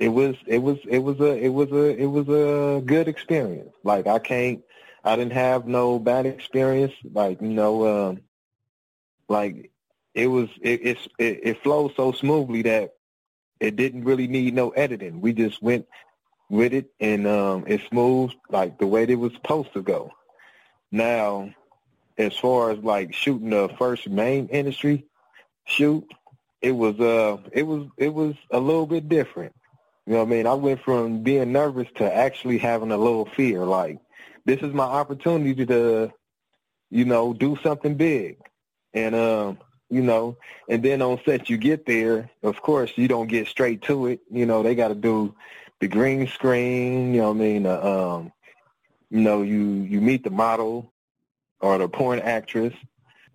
[0.03, 3.73] it was it was it was a it was a it was a good experience.
[3.85, 4.61] Like I can't
[5.05, 6.93] I didn't have no bad experience.
[7.05, 8.21] Like you know, um,
[9.29, 9.71] like
[10.13, 12.95] it was it it's, it it flowed so smoothly that
[13.61, 15.21] it didn't really need no editing.
[15.21, 15.87] We just went
[16.51, 20.11] with it and um it smooth like the way it was supposed to go.
[20.91, 21.55] Now,
[22.19, 25.07] as far as like shooting the first main industry
[25.65, 26.05] shoot,
[26.61, 29.55] it was uh it was it was a little bit different.
[30.07, 30.47] You know what I mean?
[30.47, 33.65] I went from being nervous to actually having a little fear.
[33.65, 34.01] Like,
[34.45, 36.13] this is my opportunity to,
[36.91, 38.39] you know, do something big.
[38.93, 40.37] And, um, you know,
[40.69, 44.21] and then on set you get there, of course, you don't get straight to it.
[44.31, 45.35] You know, they got to do
[45.81, 47.67] the green screen, you know what I mean?
[47.67, 48.33] Uh, um,
[49.11, 50.93] you know, you, you meet the model
[51.61, 52.75] or the porn actress.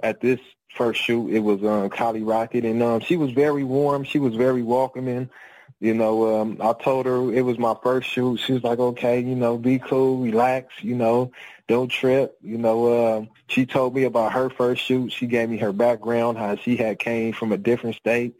[0.01, 0.39] At this
[0.75, 4.03] first shoot, it was um, Kylie Rocket, and um, she was very warm.
[4.03, 5.29] She was very welcoming.
[5.79, 8.37] You know, um, I told her it was my first shoot.
[8.37, 11.31] She was like, okay, you know, be cool, relax, you know,
[11.67, 12.35] don't trip.
[12.41, 15.11] You know, um, she told me about her first shoot.
[15.11, 18.35] She gave me her background, how she had came from a different state.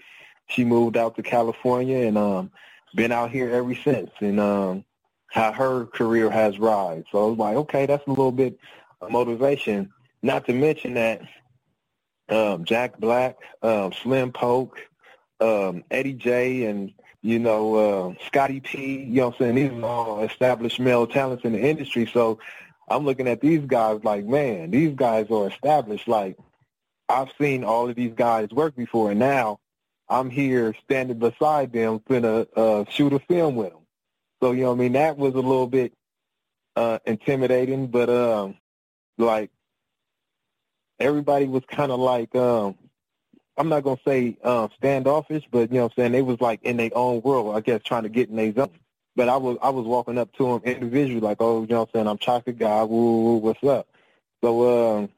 [0.47, 2.52] She moved out to California and um,
[2.95, 4.10] been out here ever since.
[4.19, 4.84] And um,
[5.28, 7.04] how her career has rise.
[7.12, 8.58] So I was like, okay, that's a little bit
[9.02, 9.91] of motivation.
[10.23, 11.21] Not to mention that
[12.30, 14.80] um, Jack Black, um, Slim Poke,
[15.39, 16.93] um, Eddie J, and
[17.28, 19.56] you know, uh, Scotty P, you know what I'm saying?
[19.56, 22.10] These are all established male talents in the industry.
[22.13, 22.40] So
[22.88, 26.08] I'm looking at these guys like, man, these guys are established.
[26.08, 26.38] Like,
[27.10, 29.60] I've seen all of these guys work before, and now
[30.08, 33.82] I'm here standing beside them, finna uh, shoot a film with them.
[34.42, 34.94] So, you know what I mean?
[34.94, 35.92] That was a little bit
[36.78, 38.56] uh, intimidating, but, um,
[39.18, 39.52] like,
[40.98, 42.75] everybody was kind of like, um,
[43.58, 46.63] I'm not gonna say uh, standoffish, but you know what I'm saying they was like
[46.63, 48.71] in their own world, I guess, trying to get in their zone.
[49.15, 51.89] But I was I was walking up to them individually, like, oh, you know what
[51.89, 53.87] I'm saying, I'm chocolate guy, woo, woo, what's up?
[54.43, 55.10] So um,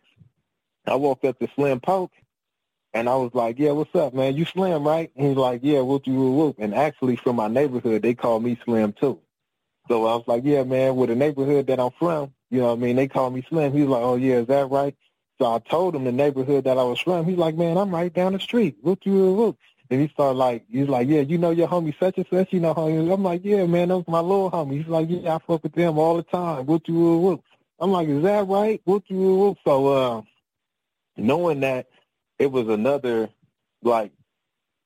[0.87, 2.13] I walked up to Slim Poke,
[2.93, 4.37] and I was like, yeah, what's up, man?
[4.37, 5.11] You Slim, right?
[5.15, 6.55] And he's like, yeah, whoop you whoop whoop.
[6.59, 9.19] And actually, from my neighborhood, they call me Slim too.
[9.89, 12.79] So I was like, yeah, man, with the neighborhood that I'm from, you know what
[12.79, 12.95] I mean?
[12.95, 13.73] They call me Slim.
[13.73, 14.95] He's like, oh yeah, is that right?
[15.39, 17.25] So I told him the neighborhood that I was from.
[17.25, 18.77] He's like, man, I'm right down the street.
[18.81, 19.57] Whoop you whoop.
[19.89, 22.59] And he started like, he's like, yeah, you know your homie such and such, you
[22.59, 23.11] know homie.
[23.11, 24.77] I'm like, yeah, man, that's my little homie.
[24.77, 26.65] He's like, yeah, I fuck with them all the time.
[26.65, 27.43] Whoop you whoop.
[27.79, 28.81] I'm like, is that right?
[28.83, 30.21] What you so uh
[31.15, 31.87] knowing that
[32.37, 33.29] it was another
[33.81, 34.11] like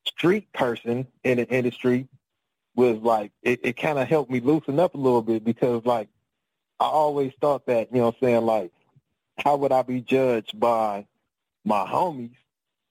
[0.06, 2.08] street person in the industry
[2.76, 6.08] was like it, it kind of helped me loosen up a little bit because like
[6.80, 8.72] I always thought that, you know what I'm saying, like
[9.38, 11.06] how would I be judged by
[11.66, 12.36] my homies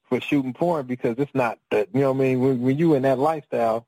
[0.09, 2.95] for shooting porn because it's not the you know what I mean, when when you
[2.95, 3.87] in that lifestyle,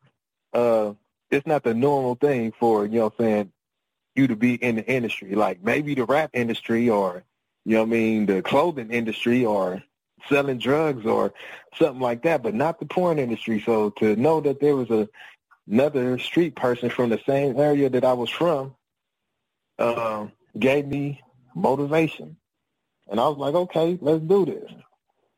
[0.53, 0.95] uh
[1.31, 3.53] it's not the normal thing for, you know what I'm saying,
[4.15, 5.35] you to be in the industry.
[5.35, 7.25] Like maybe the rap industry or,
[7.65, 9.83] you know what I mean, the clothing industry or
[10.29, 11.35] selling drugs or
[11.77, 13.63] something like that, but not the porn industry.
[13.65, 15.09] So to know that there was a
[15.71, 18.75] another street person from the same area that I was from
[19.79, 20.27] uh,
[20.59, 21.21] gave me
[21.55, 22.37] motivation.
[23.11, 24.71] And I was like, okay, let's do this.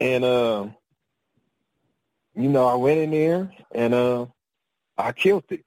[0.01, 0.67] And, uh,
[2.35, 4.27] you know, I went in there and uh,
[4.97, 5.65] I killed it.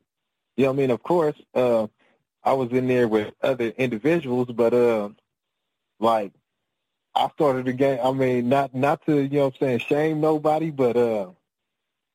[0.56, 0.92] You know I mean?
[0.92, 1.88] Of course, uh,
[2.44, 5.10] I was in there with other individuals, but uh,
[6.00, 6.34] like
[7.16, 8.00] I started the game.
[8.04, 11.30] I mean, not not to you know what I'm saying shame nobody, but uh,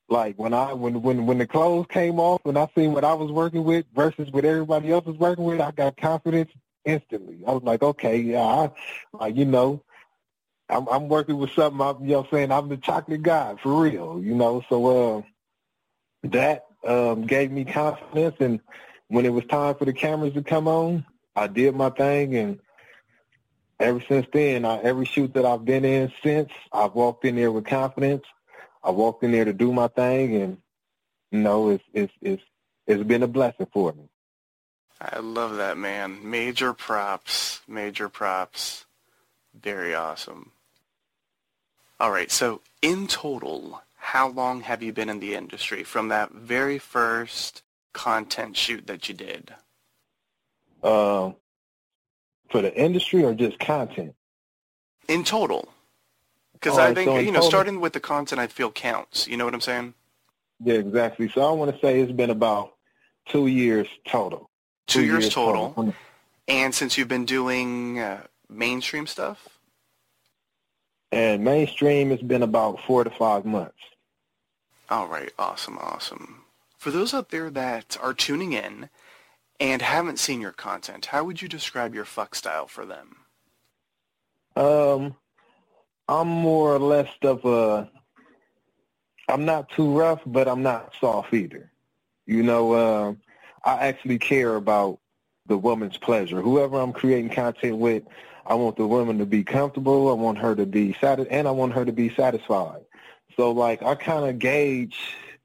[0.08, 3.14] like when I when when when the clothes came off and I seen what I
[3.14, 6.50] was working with versus what everybody else was working with, I got confidence
[6.84, 7.38] instantly.
[7.46, 8.70] I was like, okay, yeah, I,
[9.12, 9.82] like you know,
[10.68, 11.80] I'm I'm working with something.
[11.80, 14.20] I'm, you know, saying I'm the chocolate god for real.
[14.22, 15.22] You know, so uh,
[16.24, 18.60] that um, gave me confidence, and
[19.08, 21.04] when it was time for the cameras to come on,
[21.36, 22.60] I did my thing, and
[23.80, 27.52] ever since then, I, every shoot that I've been in since, I've walked in there
[27.52, 28.24] with confidence.
[28.82, 30.58] I walked in there to do my thing, and
[31.30, 32.42] you know, it's it's it's
[32.86, 34.08] it's been a blessing for me.
[35.12, 36.18] I love that, man.
[36.28, 38.86] Major props, major props.
[39.60, 40.52] Very awesome.
[42.00, 46.32] All right, so in total, how long have you been in the industry from that
[46.32, 49.54] very first content shoot that you did?
[50.82, 51.32] Uh,
[52.50, 54.14] for the industry or just content?
[55.08, 55.68] In total.
[56.52, 59.28] Because I think, so you know, total, starting with the content I feel counts.
[59.28, 59.94] You know what I'm saying?
[60.62, 61.28] Yeah, exactly.
[61.28, 62.74] So I want to say it's been about
[63.26, 64.50] two years total.
[64.86, 65.70] Two, two years, years, total.
[65.70, 65.94] total.
[66.48, 69.48] And since you've been doing uh, mainstream stuff?
[71.12, 73.78] And mainstream has been about four to five months.
[74.90, 76.44] All right, awesome, awesome.
[76.76, 78.90] For those out there that are tuning in
[79.58, 83.16] and haven't seen your content, how would you describe your fuck style for them?
[84.56, 85.16] Um,
[86.08, 87.88] I'm more or less of a.
[89.28, 91.70] I'm not too rough, but I'm not soft either.
[92.26, 93.14] You know, uh,
[93.64, 94.98] I actually care about
[95.46, 96.40] the woman's pleasure.
[96.40, 98.02] Whoever I'm creating content with,
[98.46, 100.10] I want the woman to be comfortable.
[100.10, 102.82] I want her to be satisfied, and I want her to be satisfied.
[103.36, 104.98] So, like, I kind of gauge,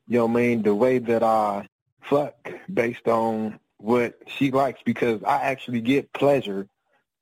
[0.08, 1.68] you know what I mean, the way that I
[2.02, 6.68] fuck based on what she likes because I actually get pleasure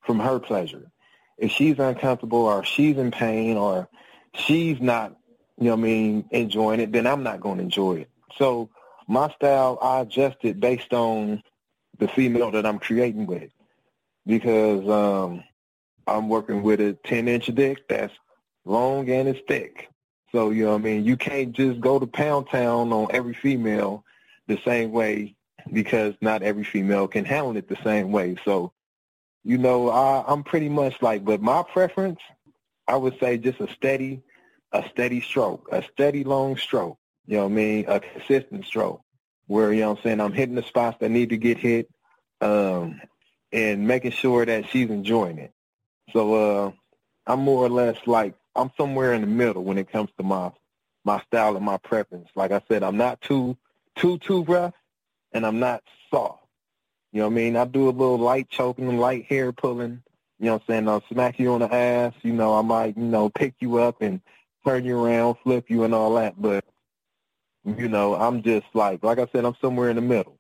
[0.02, 0.89] from her pleasure.
[1.38, 3.88] If she's uncomfortable or she's in pain or
[4.34, 5.16] she's not,
[5.60, 8.10] you know what I mean, enjoying it, then I'm not going to enjoy it.
[8.38, 8.70] So
[9.08, 11.41] my style, I adjust it based on
[11.97, 13.51] the female that I'm creating with
[14.26, 15.43] because um,
[16.05, 18.14] I'm working with a 10-inch dick that's
[18.66, 19.89] long and it's thick.
[20.32, 21.05] So, you know what I mean?
[21.05, 24.03] You can't just go to Pound Town on every female
[24.47, 25.36] the same way
[25.72, 28.36] because not every female can handle it the same way.
[28.43, 28.74] So,
[29.43, 32.20] you know, I, I'm pretty much like, but my preference,
[32.88, 34.22] I would say just a steady,
[34.74, 36.97] a steady stroke, a steady long stroke.
[37.28, 37.86] You know what I mean?
[37.88, 39.01] A consistent stroke
[39.47, 41.89] where, you know what I'm saying, I'm hitting the spots that need to get hit
[42.41, 43.01] um,
[43.51, 45.53] and making sure that she's enjoying it.
[46.13, 46.71] So uh,
[47.25, 50.51] I'm more or less like, I'm somewhere in the middle when it comes to my
[51.05, 52.28] my style and my preference.
[52.36, 53.55] Like I said, I'm not too
[53.95, 54.73] too too rough,
[55.32, 56.43] and I'm not soft.
[57.13, 57.55] You know what I mean?
[57.55, 60.03] I do a little light choking, light hair pulling.
[60.39, 60.89] You know what I'm saying?
[60.89, 62.13] I'll smack you on the ass.
[62.23, 64.21] You know, I might, you know, pick you up and
[64.65, 66.39] turn you around, flip you and all that.
[66.39, 66.65] But
[67.76, 70.38] you know, I'm just like, like I said, I'm somewhere in the middle.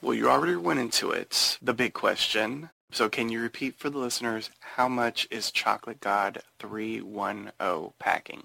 [0.00, 1.58] Well, you already went into it.
[1.60, 2.70] The big question.
[2.90, 8.44] So can you repeat for the listeners, how much is Chocolate God 310 packing?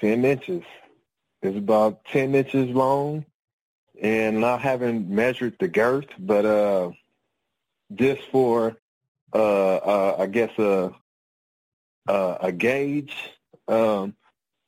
[0.00, 0.62] 10 inches.
[1.42, 3.26] It's about 10 inches long.
[4.00, 6.92] And I haven't measured the girth, but uh,
[7.94, 8.76] just for,
[9.34, 10.92] uh, uh, I guess, a,
[12.08, 13.14] a, a gauge,
[13.68, 14.14] um,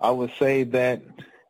[0.01, 1.03] I would say that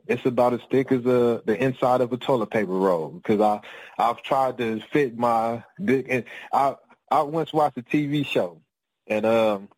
[0.06, 3.60] it's about as thick as a, the inside of a toilet paper roll because I
[3.98, 6.76] I've tried to fit my dick and I
[7.10, 8.60] I once watched a TV show
[9.06, 9.68] and um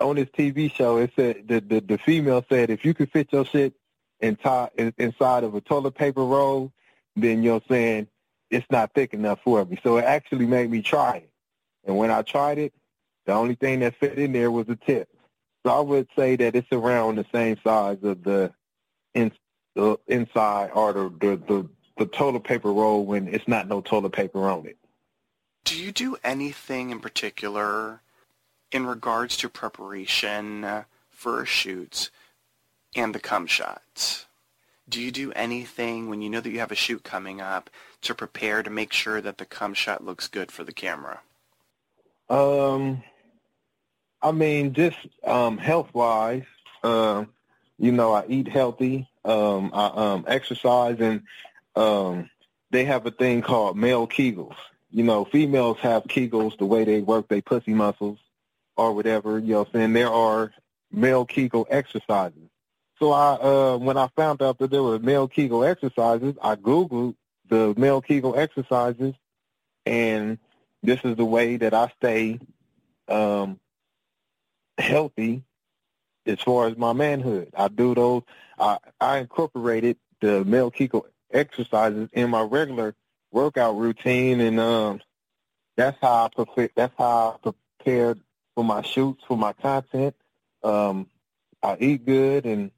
[0.00, 3.32] on this TV show it said the the, the female said if you could fit
[3.32, 3.74] your shit
[4.20, 6.72] inside inside of a toilet paper roll
[7.16, 8.08] then you know saying
[8.50, 11.30] it's not thick enough for me so it actually made me try it
[11.86, 12.72] and when I tried it
[13.26, 15.08] The only thing that fit in there was a tip.
[15.64, 18.52] So I would say that it's around the same size of the,
[19.14, 19.32] in,
[19.76, 21.68] the inside or the, the, the,
[21.98, 24.78] the toilet paper roll when it's not no toilet paper on it.
[25.64, 28.00] Do you do anything in particular
[28.72, 32.10] in regards to preparation for shoots
[32.96, 34.26] and the cum shots?
[34.88, 37.68] Do you do anything when you know that you have a shoot coming up
[38.02, 41.20] to prepare to make sure that the cum shot looks good for the camera?
[42.30, 43.02] Um,
[44.22, 46.44] I mean, just um, health-wise,
[46.82, 47.24] uh,
[47.78, 49.08] you know, I eat healthy.
[49.26, 51.22] Um, I um, exercise, and
[51.74, 52.30] um,
[52.70, 54.56] they have a thing called male Kegels.
[54.90, 58.18] You know, females have Kegels the way they work their pussy muscles
[58.76, 59.38] or whatever.
[59.38, 60.52] You know, I'm saying there are
[60.92, 62.48] male Kegel exercises.
[62.98, 67.14] So I, uh, when I found out that there were male Kegel exercises, I Googled
[67.48, 69.14] the male Kegel exercises,
[69.84, 70.38] and
[70.82, 72.40] this is the way that I stay
[73.08, 73.60] um,
[74.78, 75.42] healthy
[76.26, 77.50] as far as my manhood.
[77.56, 78.22] I do those.
[78.58, 82.94] I, I incorporated the male Kegel exercises in my regular
[83.30, 85.00] workout routine, and um,
[85.76, 86.70] that's how I prepare.
[86.74, 88.20] That's how I prepared
[88.54, 90.14] for my shoots, for my content.
[90.62, 91.08] Um,
[91.62, 92.70] I eat good, and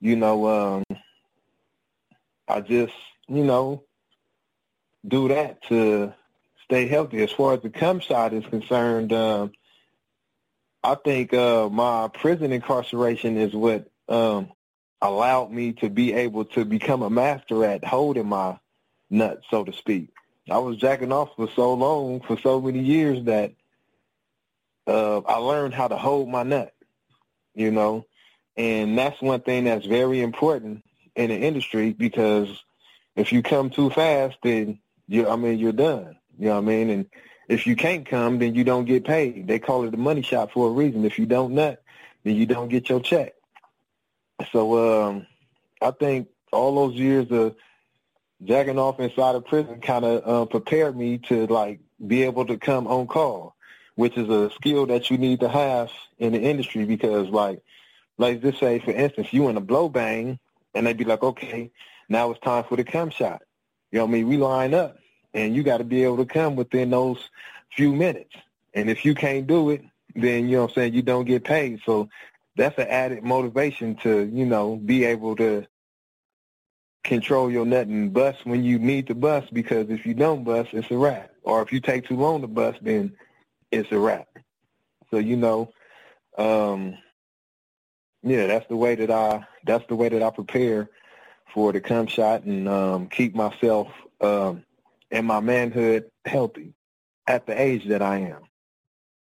[0.00, 0.98] you know, um,
[2.48, 2.94] I just,
[3.28, 3.84] you know,
[5.06, 6.12] do that to
[6.64, 7.22] stay healthy.
[7.22, 9.52] As far as the cum shot is concerned, um,
[10.82, 14.50] I think uh, my prison incarceration is what um,
[15.02, 18.58] allowed me to be able to become a master at holding my
[19.08, 20.10] nut, so to speak.
[20.50, 23.52] I was jacking off for so long, for so many years that
[24.86, 26.74] uh, I learned how to hold my nut,
[27.54, 28.04] you know.
[28.56, 30.82] And that's one thing that's very important
[31.14, 32.48] in the industry because
[33.16, 36.16] if you come too fast, then you, I mean, you're done.
[36.38, 36.90] You know what I mean?
[36.90, 37.06] And
[37.48, 39.46] if you can't come, then you don't get paid.
[39.46, 41.04] They call it a money shot for a reason.
[41.04, 41.82] If you don't nut,
[42.24, 43.34] then you don't get your check.
[44.52, 45.26] So um,
[45.80, 47.54] I think all those years of
[48.44, 52.56] jacking off inside of prison kind of uh, prepared me to like be able to
[52.56, 53.54] come on call,
[53.94, 57.62] which is a skill that you need to have in the industry because like
[58.18, 60.38] like just say for instance you in a blow bang
[60.74, 61.70] and they'd be like okay
[62.10, 63.42] now it's time for the cum shot.
[63.92, 64.28] You know what I mean?
[64.28, 64.98] We line up
[65.32, 67.30] and you got to be able to come within those
[67.74, 68.34] few minutes.
[68.74, 69.82] And if you can't do it,
[70.14, 71.80] then you know what I'm saying you don't get paid.
[71.86, 72.08] So
[72.60, 75.66] that's an added motivation to you know be able to
[77.04, 80.68] control your nut and bust when you need to bust because if you don't bust,
[80.74, 81.30] it's a wrap.
[81.42, 83.16] Or if you take too long to bust, then
[83.70, 84.28] it's a wrap.
[85.10, 85.72] So you know,
[86.36, 86.98] um,
[88.22, 90.90] yeah, that's the way that I that's the way that I prepare
[91.54, 93.88] for the cum shot and um, keep myself
[94.20, 94.64] um,
[95.10, 96.74] and my manhood healthy
[97.26, 98.42] at the age that I am.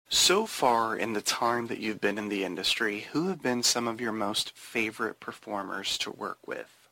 [0.09, 3.87] So far in the time that you've been in the industry, who have been some
[3.87, 6.87] of your most favorite performers to work with?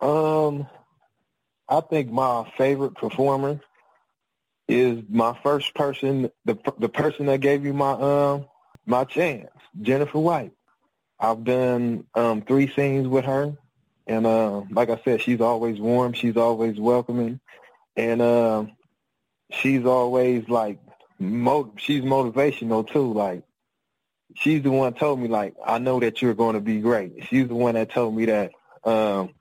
[0.00, 0.68] Um,
[1.68, 3.60] I think my favorite performer
[4.68, 8.46] is my first person, the the person that gave you my um
[8.86, 9.50] my chance,
[9.82, 10.52] Jennifer White.
[11.18, 13.56] I've done um three scenes with her,
[14.06, 17.40] and uh, like I said, she's always warm, she's always welcoming,
[17.96, 18.66] and uh,
[19.50, 20.78] she's always like
[21.18, 23.12] mo- she's motivational too.
[23.12, 23.42] Like
[24.34, 27.24] she's the one told me like I know that you're going to be great.
[27.28, 28.52] She's the one that told me that
[28.84, 29.34] um,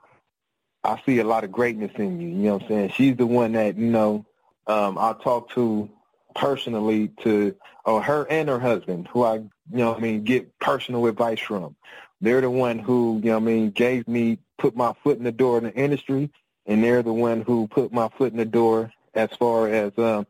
[0.83, 2.27] I see a lot of greatness in you.
[2.27, 2.89] You know what I'm saying?
[2.95, 4.25] She's the one that you know
[4.67, 5.89] um, I talk to
[6.35, 7.55] personally to
[7.85, 11.75] or her and her husband, who I you know I mean get personal advice from.
[12.21, 15.31] They're the one who you know I mean gave me put my foot in the
[15.31, 16.31] door in the industry
[16.65, 20.25] and they're the one who put my foot in the door as far as um,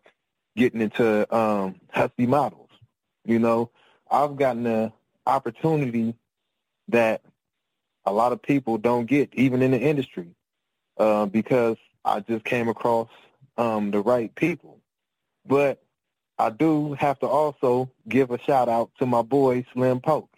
[0.56, 2.70] getting into um, Hussie models.
[3.26, 3.72] You know,
[4.10, 4.92] I've gotten the
[5.26, 6.16] opportunity
[6.90, 7.22] that
[8.06, 10.36] a lot of people don't get, even in the industry,
[10.98, 13.10] uh, because I just came across
[13.58, 14.80] um, the right people.
[15.46, 15.82] But
[16.38, 20.30] I do have to also give a shout out to my boy Slim Poke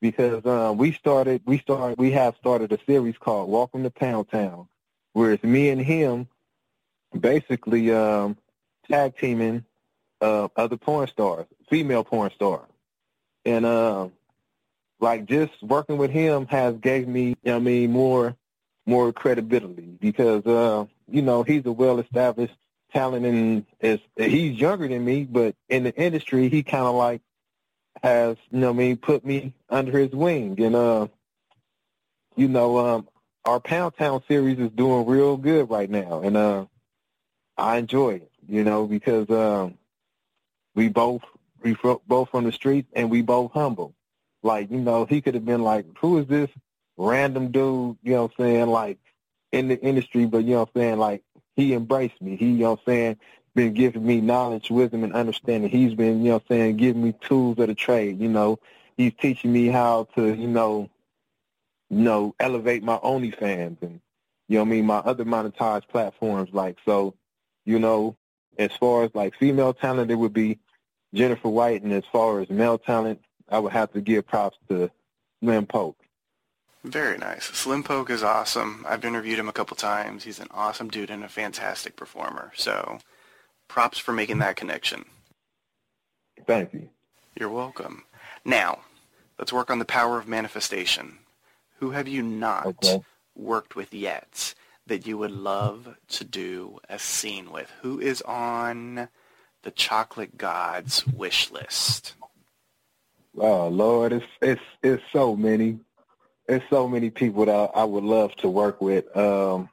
[0.00, 4.30] because um, we started, we started, we have started a series called Welcome to Pound
[4.30, 4.68] Town,
[5.12, 6.28] where it's me and him
[7.18, 8.36] basically um,
[8.90, 9.64] tag teaming
[10.20, 12.68] uh, other porn stars, female porn stars.
[13.44, 14.08] And uh,
[15.00, 18.36] like just working with him has gave me, you know I mean, more
[18.86, 22.56] more credibility because uh, you know, he's a well established
[22.92, 27.20] talent and is he's younger than me, but in the industry he kinda like
[28.02, 31.08] has, you know I mean, put me under his wing and uh
[32.36, 33.08] you know, um
[33.44, 36.66] our Pound Town series is doing real good right now, and uh,
[37.56, 38.27] I enjoy it.
[38.48, 39.78] You know, because um,
[40.74, 41.22] we both
[41.62, 41.74] We
[42.06, 43.94] both from the streets, and we both humble.
[44.42, 46.50] Like you know, he could have been like, "Who is this
[46.96, 48.68] random dude?" You know what I'm saying?
[48.68, 48.98] Like
[49.52, 50.98] in the industry, but you know what I'm saying?
[50.98, 51.22] Like
[51.56, 52.36] he embraced me.
[52.36, 53.16] He, you know what I'm saying,
[53.54, 55.70] been giving me knowledge, wisdom, and understanding.
[55.70, 58.20] He's been, you know what I'm saying, giving me tools of the trade.
[58.20, 58.60] You know,
[58.96, 60.88] he's teaching me how to, you know,
[61.90, 64.00] you know, elevate my OnlyFans and,
[64.48, 66.50] you know what I mean, my other monetized platforms.
[66.52, 67.14] Like, so,
[67.64, 68.16] you know,
[68.58, 70.58] as far as like female talent, it would be
[71.14, 71.82] Jennifer White.
[71.82, 74.90] And as far as male talent, I would have to give props to
[75.40, 75.96] Slim Poke.
[76.84, 77.44] Very nice.
[77.44, 78.84] Slim Poke is awesome.
[78.88, 80.24] I've interviewed him a couple times.
[80.24, 82.52] He's an awesome dude and a fantastic performer.
[82.56, 82.98] So
[83.68, 85.04] props for making that connection.
[86.46, 86.88] Thank you.
[87.38, 88.04] You're welcome.
[88.44, 88.80] Now,
[89.38, 91.18] let's work on the power of manifestation.
[91.80, 93.02] Who have you not okay.
[93.36, 94.54] worked with yet
[94.88, 97.70] that you would love to do a scene with?
[97.82, 99.08] Who is on
[99.62, 102.14] the chocolate god's wish list?
[103.36, 105.78] Oh Lord, it's it's it's so many.
[106.46, 109.04] There's so many people that I would love to work with.
[109.16, 109.68] Um,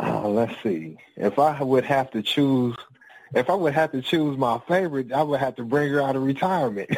[0.00, 0.96] oh, let's see.
[1.16, 2.74] If I would have to choose,
[3.34, 6.16] if I would have to choose my favorite, I would have to bring her out
[6.16, 6.90] of retirement.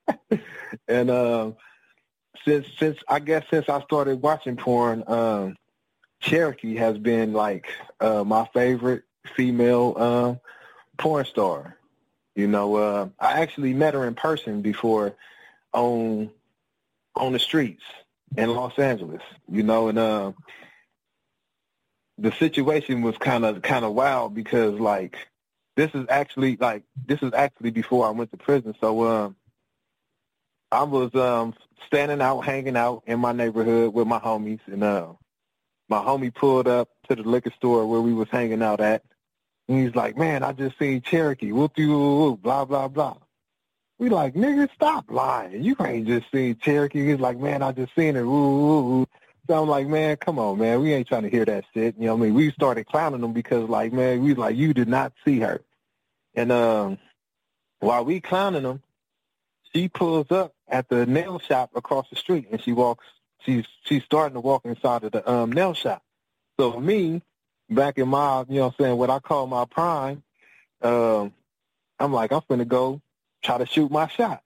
[0.88, 1.56] and um,
[2.44, 5.56] since since I guess since I started watching porn, um,
[6.26, 7.68] Cherokee has been like
[8.00, 9.04] uh, my favorite
[9.36, 10.40] female um,
[10.98, 11.76] porn star.
[12.34, 15.14] You know, uh, I actually met her in person before
[15.72, 16.30] on
[17.14, 17.84] on the streets
[18.36, 19.22] in Los Angeles.
[19.50, 20.32] You know, and uh,
[22.18, 25.16] the situation was kind of kind of wild because like
[25.76, 28.74] this is actually like this is actually before I went to prison.
[28.80, 29.36] So um,
[30.72, 31.54] I was um
[31.86, 35.12] standing out, hanging out in my neighborhood with my homies, and uh,
[35.88, 39.02] my homie pulled up to the liquor store where we was hanging out at.
[39.68, 41.52] And he's like, "Man, I just seen Cherokee.
[41.52, 43.16] Whoop you, blah blah blah."
[43.98, 45.64] We like, nigga, stop lying.
[45.64, 47.06] You ain't just seen Cherokee.
[47.06, 48.22] He's like, man, I just seen her.
[48.22, 49.06] Ooh, ooh,
[49.48, 50.82] So I'm like, man, come on, man.
[50.82, 51.94] We ain't trying to hear that shit.
[51.98, 52.34] You know what I mean?
[52.34, 55.62] We started clowning them because, like, man, we like, you did not see her.
[56.34, 56.98] And um,
[57.80, 58.82] while we clowning them,
[59.72, 63.04] she pulls up at the nail shop across the street, and she walks.
[63.40, 66.02] She's she's starting to walk inside of the um, nail shop.
[66.58, 67.22] So for me,
[67.70, 70.22] back in my, you know, what I'm saying what I call my prime,
[70.82, 71.32] um,
[71.98, 73.00] I'm like, I'm gonna go
[73.42, 74.42] try to shoot my shot.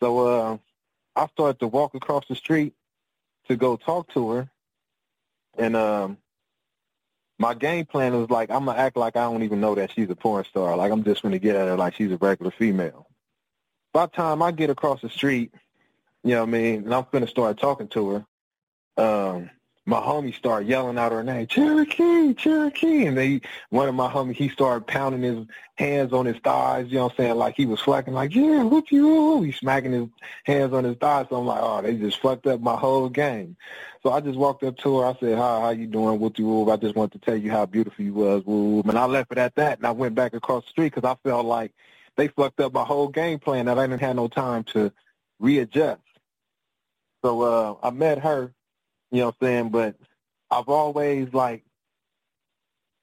[0.00, 0.58] So uh,
[1.14, 2.74] I started to walk across the street
[3.48, 4.50] to go talk to her,
[5.58, 6.18] and um,
[7.38, 10.10] my game plan was like I'm gonna act like I don't even know that she's
[10.10, 10.76] a porn star.
[10.76, 13.06] Like I'm just gonna get at her like she's a regular female.
[13.92, 15.52] By the time I get across the street,
[16.24, 18.26] you know what I mean, and I'm gonna start talking to her,
[19.02, 19.50] um,
[19.86, 23.06] my homie started yelling out her name, Cherokee, Cherokee.
[23.06, 23.40] And they,
[23.70, 25.46] one of my homies, he started pounding his
[25.76, 27.36] hands on his thighs, you know what I'm saying?
[27.36, 29.42] Like he was flacking like, yeah, whoop you.
[29.42, 30.08] He's smacking his
[30.44, 31.26] hands on his thighs.
[31.28, 33.56] So I'm like, oh, they just fucked up my whole game.
[34.02, 35.06] So I just walked up to her.
[35.06, 36.20] I said, hi, how you doing?
[36.20, 38.44] Whoop you, I just wanted to tell you how beautiful you was.
[38.44, 38.86] Whoop.
[38.86, 39.78] And I left it at that.
[39.78, 41.72] And I went back across the street because I felt like
[42.16, 44.92] they fucked up my whole game plan that I didn't have no time to
[45.40, 46.02] readjust.
[47.22, 48.52] So uh, I met her
[49.10, 49.68] you know what I'm saying?
[49.70, 49.96] But
[50.50, 51.64] I've always like,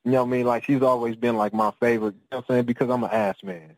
[0.06, 0.46] you know what I mean?
[0.46, 2.16] Like she's always been like my favorite.
[2.16, 2.66] You know what I'm saying?
[2.66, 3.76] Because I'm an ass man.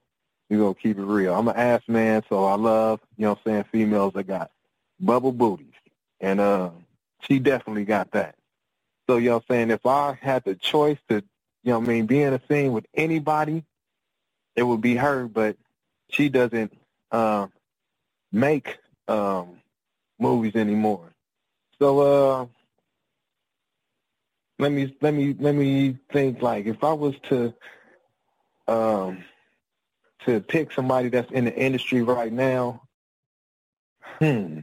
[0.50, 1.36] You gonna keep it real.
[1.36, 4.52] I'm an ass man, so I love you know what I'm saying females that got
[5.00, 5.74] bubble booties,
[6.20, 6.72] and uh,
[7.22, 8.36] she definitely got that.
[9.08, 9.72] So you know what I'm saying?
[9.72, 11.24] If I had the choice to, you
[11.66, 13.64] know what I mean, be in a scene with anybody,
[14.56, 15.28] it would be her.
[15.28, 15.58] But
[16.10, 16.74] she doesn't
[17.12, 17.48] uh,
[18.32, 18.78] make
[19.08, 19.59] um,
[20.20, 21.14] movies anymore.
[21.80, 22.46] So uh,
[24.60, 26.42] let me let me let me think.
[26.42, 27.54] Like if I was to
[28.68, 29.24] um,
[30.26, 32.84] to pick somebody that's in the industry right now,
[34.20, 34.60] hmm.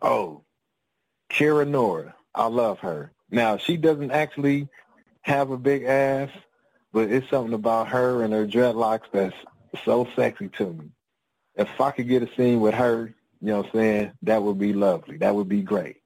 [0.00, 0.44] Oh,
[1.30, 2.14] Kira Noir.
[2.34, 3.12] I love her.
[3.30, 4.68] Now she doesn't actually
[5.22, 6.30] have a big ass,
[6.92, 9.34] but it's something about her and her dreadlocks that's
[9.84, 10.90] so sexy to me.
[11.56, 14.58] If I could get a scene with her, you know what I'm saying, that would
[14.58, 15.18] be lovely.
[15.18, 15.96] That would be great.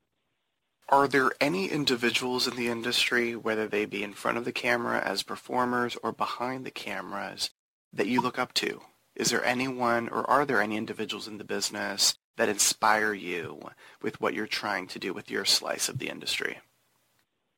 [0.88, 5.00] Are there any individuals in the industry, whether they be in front of the camera
[5.00, 7.50] as performers or behind the cameras,
[7.92, 8.82] that you look up to?
[9.16, 13.60] Is there anyone or are there any individuals in the business that inspire you
[14.02, 16.58] with what you're trying to do with your slice of the industry?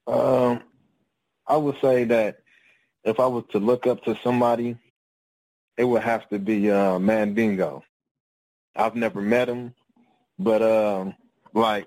[0.07, 0.63] Um,
[1.47, 2.39] I would say that
[3.05, 4.77] if I was to look up to somebody,
[5.77, 7.83] it would have to be uh, Mandingo.
[8.77, 9.75] I've never met him,
[10.39, 11.15] but um,
[11.53, 11.87] like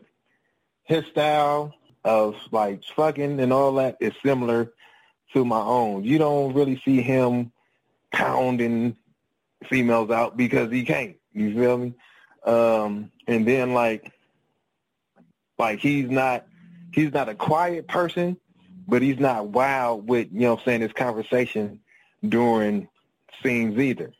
[0.83, 1.73] his style
[2.03, 4.71] of like fucking and all that is similar
[5.33, 6.03] to my own.
[6.03, 7.51] You don't really see him
[8.11, 8.95] pounding
[9.65, 11.17] females out because he can't.
[11.33, 11.93] You feel me?
[12.45, 14.13] Um, and then like,
[15.59, 16.47] like he's not,
[16.93, 18.37] he's not a quiet person,
[18.87, 21.81] but he's not wild with, you know I'm saying, his conversation
[22.27, 22.87] during
[23.43, 24.13] scenes either.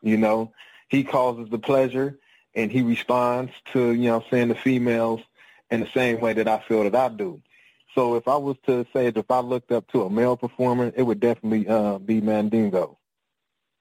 [0.00, 0.52] You know,
[0.92, 2.18] he causes the pleasure
[2.54, 5.22] and he responds to, you know I'm saying, the females
[5.70, 7.40] in the same way that I feel that I do.
[7.94, 11.02] So if I was to say if I looked up to a male performer, it
[11.02, 12.98] would definitely uh, be Mandingo.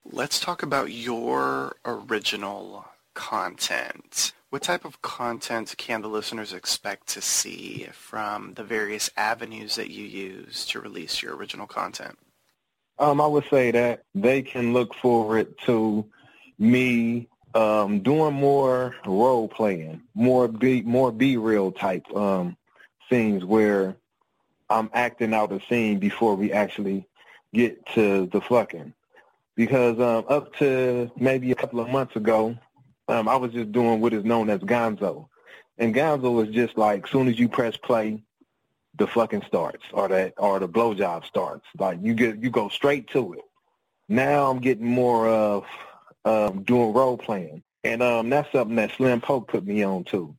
[0.05, 4.31] Let's talk about your original content.
[4.49, 9.91] What type of content can the listeners expect to see from the various avenues that
[9.91, 12.17] you use to release your original content?
[12.99, 16.05] Um, I would say that they can look forward to
[16.61, 22.55] me um, doing more role playing, more be more be real type um,
[23.09, 23.95] scenes where
[24.69, 27.07] I'm acting out a scene before we actually
[27.53, 28.93] get to the fucking.
[29.55, 32.55] Because um, up to maybe a couple of months ago,
[33.07, 35.27] um, I was just doing what is known as gonzo.
[35.77, 38.23] And gonzo is just like soon as you press play,
[38.97, 41.65] the fucking starts or that or the blowjob starts.
[41.77, 43.45] Like you get you go straight to it.
[44.07, 45.65] Now I'm getting more of
[46.25, 50.35] um, doing role playing, and um, that's something that Slim Poke put me on too.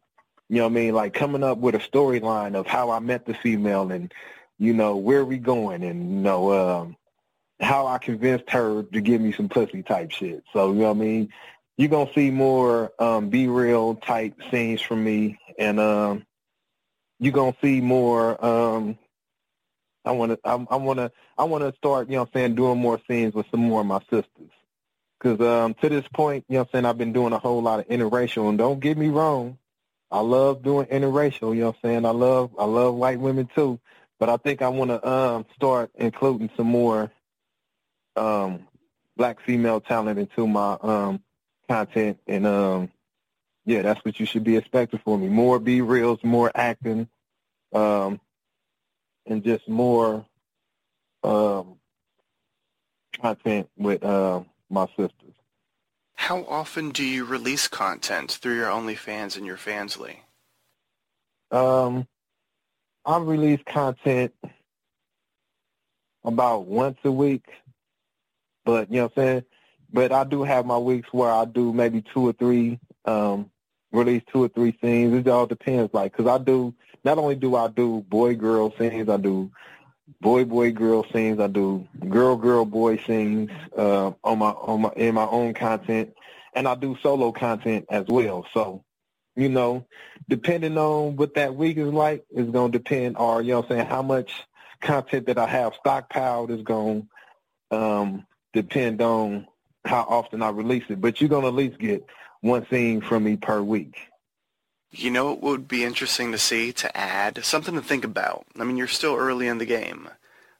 [0.48, 0.94] You know what I mean?
[0.94, 4.12] Like coming up with a storyline of how I met the female and,
[4.58, 6.96] you know, where we going and, you know, um,
[7.58, 10.44] how I convinced her to give me some pussy type shit.
[10.52, 11.32] So, you know what I mean?
[11.78, 15.38] You're going to see more um, be real type scenes from me.
[15.58, 16.26] And um,
[17.18, 18.98] you're going to see more um,
[20.04, 22.40] I want to, I, I want to, I want to start, you know, what I'm
[22.40, 24.26] saying, doing more scenes with some more of my sisters.
[25.22, 27.62] Because um, to this point, you know, what I'm saying, I've been doing a whole
[27.62, 29.56] lot of interracial, and don't get me wrong,
[30.10, 32.06] I love doing interracial, you know what I'm saying?
[32.06, 33.78] I love I love white women too.
[34.18, 37.10] But I think I wanna um start including some more
[38.16, 38.66] um
[39.16, 41.22] black female talent into my um
[41.68, 42.90] content and um
[43.64, 45.28] yeah, that's what you should be expecting for me.
[45.28, 47.08] More be reals, more acting,
[47.72, 48.20] um
[49.26, 50.26] and just more
[51.22, 51.76] um
[53.20, 54.42] content with uh,
[54.72, 55.34] my sisters.
[56.14, 60.16] How often do you release content through your OnlyFans and your Fansly?
[61.50, 62.06] Um,
[63.04, 64.32] I release content
[66.24, 67.44] about once a week,
[68.64, 69.44] but you know what I'm saying.
[69.92, 73.50] But I do have my weeks where I do maybe two or three, um,
[73.92, 75.14] release two or three scenes.
[75.14, 79.08] It all depends, like, cause I do not only do I do boy girl scenes,
[79.08, 79.50] I do
[80.20, 84.92] boy boy girl scenes, I do girl girl boy scenes uh, on my on my
[84.96, 86.14] in my own content,
[86.54, 88.46] and I do solo content as well.
[88.52, 88.84] So,
[89.36, 89.86] you know,
[90.28, 93.86] depending on what that week is like, is to depend, or you know, I'm saying
[93.86, 94.32] how much
[94.80, 97.08] content that I have stockpiled is to
[97.70, 99.46] um, depend on
[99.84, 101.00] how often I release it.
[101.00, 102.04] But you're to at least get
[102.40, 103.96] one scene from me per week.
[104.94, 107.42] You know what would be interesting to see, to add?
[107.44, 108.44] Something to think about.
[108.58, 110.10] I mean, you're still early in the game,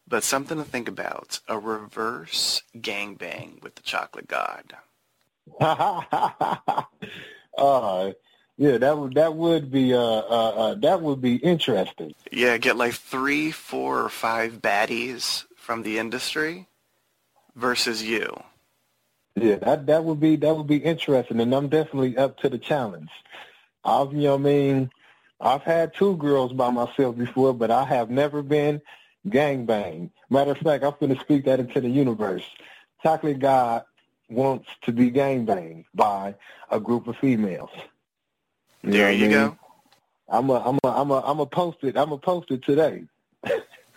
[0.09, 1.41] but something to think about.
[1.49, 4.72] A reverse gangbang with the Chocolate God.
[7.59, 8.12] uh,
[8.57, 12.14] yeah, that would that would be uh, uh, uh, that would be interesting.
[12.30, 16.68] Yeah, get like three, four, or five baddies from the industry
[17.55, 18.43] versus you.
[19.35, 22.59] Yeah, that that would be that would be interesting, and I'm definitely up to the
[22.59, 23.11] challenge.
[23.85, 24.91] I've, you know, I mean,
[25.41, 28.80] I've had two girls by myself before, but I have never been
[29.26, 30.11] gangbang.
[30.30, 32.45] Matter of fact, I'm going to speak that into the universe.
[33.03, 33.85] Chocolate God
[34.30, 36.35] wants to be gangbanged by
[36.70, 37.70] a group of females.
[38.83, 39.30] You there you I mean?
[39.30, 39.59] go.
[40.28, 41.97] I'm a, I'm a, I'm a, I'm a post it.
[41.97, 43.05] I'm a post it today.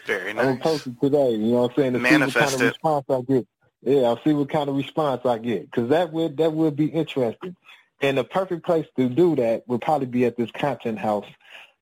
[0.06, 0.44] Very nice.
[0.46, 1.32] I'm a post it today.
[1.32, 1.94] You know what I'm saying?
[1.94, 3.48] To Manifest see what kind of response I get.
[3.82, 6.88] Yeah, I'll see what kind of response I get because that would that would be
[6.88, 7.56] interesting.
[8.02, 11.26] And the perfect place to do that would probably be at this content house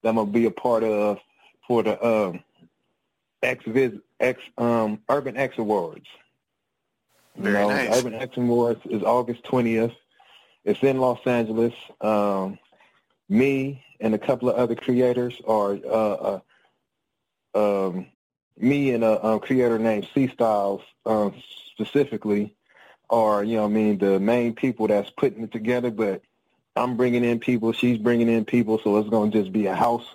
[0.01, 1.19] that I'm gonna be a part of
[1.67, 2.43] for the um,
[3.41, 3.63] X
[4.19, 6.05] X um, Urban X Awards.
[7.35, 7.99] Very you know, nice.
[7.99, 9.93] Urban X Awards is August twentieth.
[10.63, 11.73] It's in Los Angeles.
[11.99, 12.59] Um,
[13.27, 16.39] me and a couple of other creators are uh,
[17.55, 18.07] uh, um,
[18.57, 21.33] me and a, a creator named C Styles um,
[21.71, 22.55] specifically
[23.13, 26.21] are, you know I mean, the main people that's putting it together, but
[26.75, 29.75] I'm bringing in people, she's bringing in people, so it's going to just be a
[29.75, 30.05] house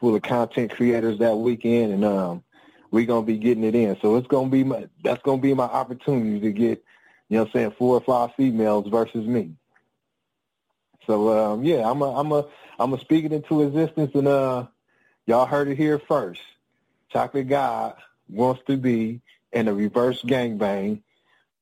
[0.00, 2.42] full of content creators that weekend, and um,
[2.90, 3.98] we're going to be getting it in.
[4.00, 6.84] So it's going to be my, that's going to be my opportunity to get,
[7.28, 9.52] you know I'm saying, four or five females versus me.
[11.06, 12.46] So, um, yeah, I'm a, I'm a,
[12.78, 14.66] I'm a speak it into existence, and uh,
[15.26, 16.40] y'all heard it here first.
[17.10, 17.94] Chocolate God
[18.28, 19.20] wants to be
[19.52, 21.02] in a reverse gangbang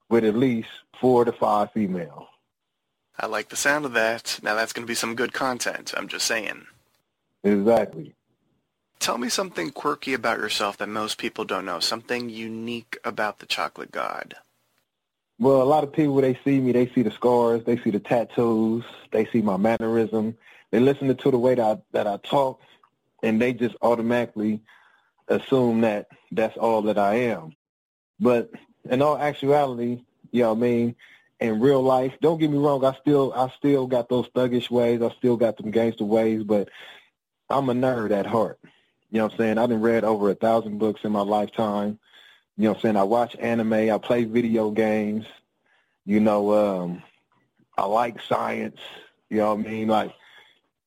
[0.08, 0.68] with at least
[1.00, 2.26] four to five females.
[3.18, 4.40] I like the sound of that.
[4.42, 5.94] Now that's going to be some good content.
[5.96, 6.66] I'm just saying.
[7.44, 8.14] Exactly.
[8.98, 11.78] Tell me something quirky about yourself that most people don't know.
[11.78, 14.34] Something unique about the Chocolate God.
[15.38, 17.98] Well, a lot of people, they see me, they see the scars, they see the
[17.98, 20.36] tattoos, they see my mannerism.
[20.70, 22.60] They listen to the way that I, that I talk,
[23.22, 24.62] and they just automatically
[25.28, 27.54] assume that that's all that I am.
[28.20, 28.50] But
[28.88, 30.96] in all actuality, you know what I mean,
[31.40, 35.02] in real life, don't get me wrong, I still I still got those thuggish ways,
[35.02, 36.68] I still got them gangster ways, but
[37.50, 38.58] I'm a nerd at heart.
[39.10, 39.58] You know what I'm saying?
[39.58, 41.98] I've been read over a thousand books in my lifetime.
[42.56, 42.96] You know what I'm saying?
[42.96, 45.26] I watch anime, I play video games,
[46.04, 47.02] you know, um
[47.76, 48.80] I like science,
[49.28, 49.88] you know what I mean?
[49.88, 50.12] Like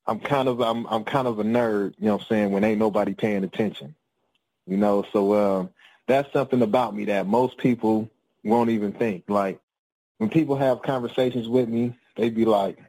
[0.06, 2.64] I'm kind of I'm I'm kind of a nerd, you know what I'm saying, when
[2.64, 3.96] ain't nobody paying attention.
[4.66, 5.70] You know, so um
[6.08, 8.10] that's something about me that most people
[8.44, 9.26] won't even think.
[9.28, 9.60] Like
[10.18, 12.80] when people have conversations with me, they'd be like,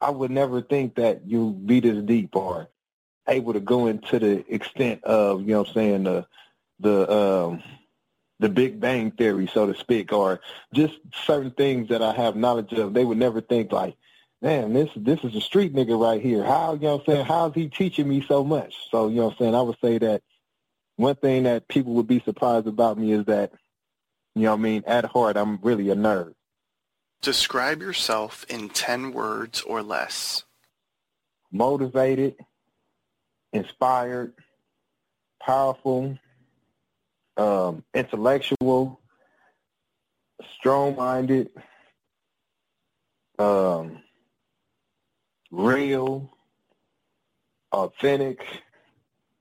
[0.00, 2.68] I would never think that you'd be this deep or
[3.28, 6.26] able to go into the extent of, you know what I'm saying, the
[6.80, 7.62] the um
[8.40, 10.40] the Big Bang Theory, so to speak, or
[10.72, 10.94] just
[11.26, 12.94] certain things that I have knowledge of.
[12.94, 13.96] They would never think like,
[14.40, 16.44] man, this this is a street nigga right here.
[16.44, 17.26] How you know what I'm saying?
[17.26, 18.74] How's he teaching me so much?
[18.90, 20.22] So, you know what I'm saying, I would say that
[20.98, 23.52] one thing that people would be surprised about me is that,
[24.34, 26.34] you know what I mean, at heart, I'm really a nerd.
[27.22, 30.42] Describe yourself in 10 words or less.
[31.52, 32.34] Motivated,
[33.52, 34.34] inspired,
[35.40, 36.18] powerful,
[37.36, 39.00] um, intellectual,
[40.56, 41.50] strong-minded,
[43.38, 44.02] um,
[45.52, 46.28] real,
[47.70, 48.44] authentic,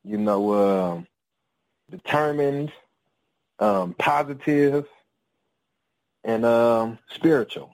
[0.04, 1.08] you know, um,
[1.90, 2.72] determined,
[3.60, 4.86] um, positive,
[6.24, 7.72] and um, spiritual.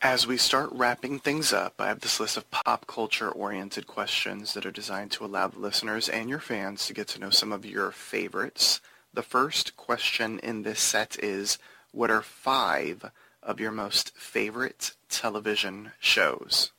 [0.00, 4.64] As we start wrapping things up, I have this list of pop culture-oriented questions that
[4.64, 7.66] are designed to allow the listeners and your fans to get to know some of
[7.66, 8.80] your favorites.
[9.12, 11.58] The first question in this set is,
[11.90, 13.10] what are five
[13.42, 16.70] of your most favorite television shows?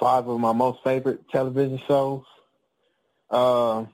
[0.00, 2.24] Five of my most favorite television shows?
[3.30, 3.84] Uh,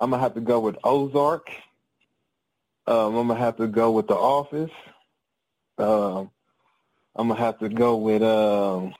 [0.00, 1.48] I'm gonna have to go with Ozark.
[2.86, 4.70] Um, I'm gonna have to go with The Office.
[5.78, 6.30] Um,
[7.16, 8.94] I'm gonna have to go with um,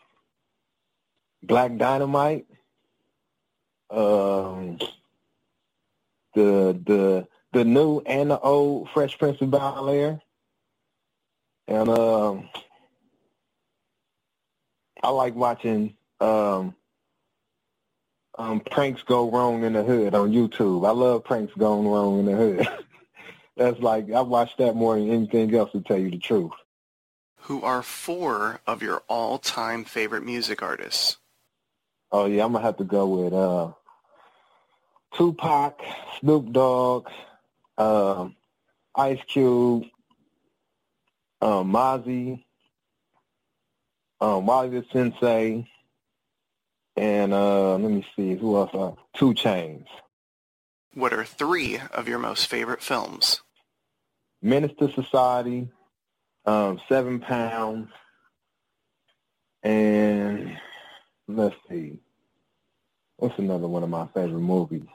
[1.42, 2.46] Black Dynamite.
[3.90, 4.78] Um,
[6.34, 10.20] the the the new and the old Fresh Prince of Bel Air,
[11.68, 12.48] and um,
[15.02, 16.74] I like watching um,
[18.38, 20.86] um, pranks go wrong in the hood on YouTube.
[20.86, 22.68] I love pranks going wrong in the hood.
[23.56, 26.52] That's like I watch that more than anything else to tell you the truth.
[27.42, 31.16] Who are four of your all-time favorite music artists?
[32.12, 33.72] Oh yeah, I'm gonna have to go with uh,
[35.16, 35.80] Tupac,
[36.20, 37.08] Snoop Dogg,
[37.76, 38.36] um,
[38.94, 39.84] Ice Cube,
[41.42, 42.44] um, Mozzy,
[44.20, 45.68] um, Wallie the Sensei,
[46.98, 48.70] and uh, let me see who else.
[48.74, 49.86] Uh, 2 Chainz.
[50.94, 53.42] What are three of your most favorite films?
[54.42, 55.68] Menace II Society,
[56.44, 57.88] um, Seven Pounds,
[59.62, 60.56] and
[61.26, 61.98] let's see,
[63.16, 64.86] what's another one of my favorite movies?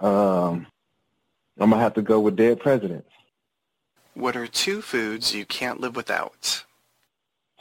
[0.00, 0.66] Um,
[1.58, 3.10] I'm gonna have to go with Dead Presidents.
[4.14, 6.64] What are two foods you can't live without?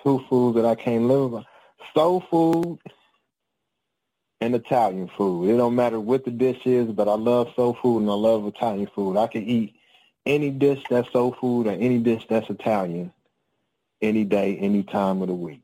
[0.04, 1.46] Two foods that I can't live without.
[1.94, 2.80] Soul food
[4.42, 5.50] and Italian food.
[5.50, 8.46] It don't matter what the dish is, but I love soul food and I love
[8.48, 9.16] Italian food.
[9.16, 9.76] I can eat
[10.26, 13.14] any dish that's soul food or any dish that's Italian
[14.02, 15.62] any day, any time of the week.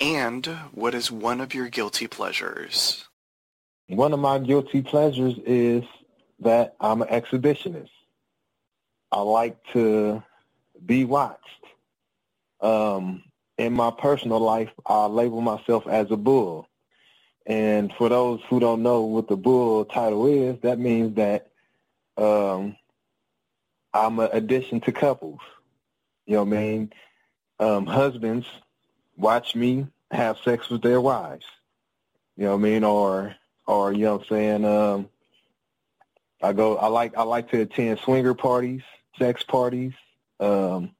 [0.00, 3.06] And what is one of your guilty pleasures?
[3.88, 5.84] One of my guilty pleasures is
[6.40, 7.90] that I'm an exhibitionist.
[9.12, 10.22] I like to
[10.84, 11.44] be watched.
[12.60, 13.24] Um,
[13.56, 16.68] in my personal life, I label myself as a bull.
[17.48, 21.50] And for those who don't know what the bull title is, that means that
[22.18, 22.76] um,
[23.94, 25.40] I'm an addition to couples.
[26.26, 26.92] You know what I mean?
[27.58, 28.46] Um, husbands
[29.16, 31.46] watch me have sex with their wives.
[32.36, 32.84] You know what I mean?
[32.84, 33.34] Or,
[33.66, 34.64] or you know what I'm saying?
[34.66, 35.08] Um,
[36.42, 36.76] I go.
[36.76, 37.16] I like.
[37.16, 38.82] I like to attend swinger parties,
[39.18, 39.92] sex parties,
[40.38, 40.92] um,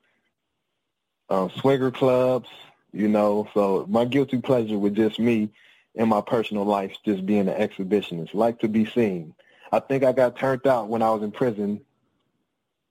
[1.31, 2.49] um, swinger clubs.
[2.93, 5.51] You know, so my guilty pleasure with just me
[5.99, 9.35] in my personal life just being an exhibitionist, like to be seen.
[9.71, 11.81] I think I got turned out when I was in prison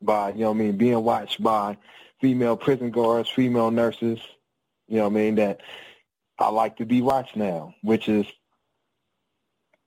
[0.01, 1.77] by, you know what I mean, being watched by
[2.21, 4.19] female prison guards, female nurses,
[4.87, 5.61] you know what I mean, that
[6.37, 8.27] I like to be watched now, which is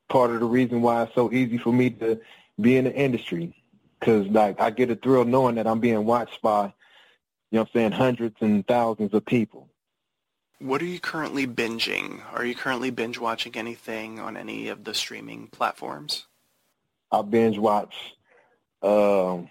[0.08, 2.20] part of the reason why it's so easy for me to
[2.60, 3.54] be in the industry.
[4.00, 6.72] Because, like, I get a thrill knowing that I'm being watched by, you
[7.52, 9.69] know what I'm saying, hundreds and thousands of people.
[10.60, 12.20] What are you currently binging?
[12.34, 16.26] Are you currently binge watching anything on any of the streaming platforms?
[17.10, 17.94] I binge watch
[18.82, 19.50] um,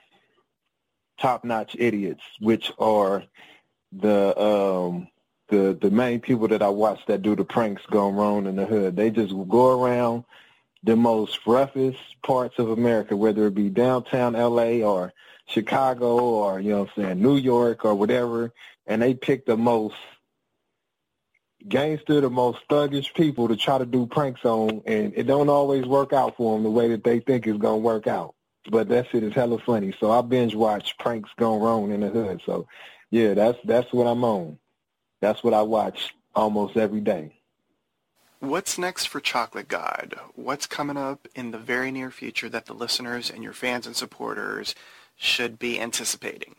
[1.20, 3.24] Top Notch Idiots, which are
[3.92, 5.08] the um,
[5.48, 8.68] the the main people that I watch that do the pranks going wrong in the
[8.68, 8.96] hood.
[8.96, 10.26] They just go around
[10.84, 15.12] the most roughest parts of America, whether it be downtown LA or
[15.48, 18.54] Chicago or, you know what I'm saying, New York or whatever,
[18.86, 19.96] and they pick the most
[21.68, 25.86] gangster, the most thuggish people to try to do pranks on, and it don't always
[25.86, 28.36] work out for them the way that they think it's gonna work out.
[28.70, 29.94] But that shit is hella funny.
[30.00, 32.42] So I binge watch pranks gone wrong in the hood.
[32.46, 32.68] So
[33.10, 34.58] yeah, that's that's what I'm on.
[35.22, 37.34] That's what I watch almost every day.
[38.40, 40.18] What's next for Chocolate God?
[40.36, 43.96] What's coming up in the very near future that the listeners and your fans and
[43.96, 44.76] supporters
[45.18, 46.56] should be anticipating?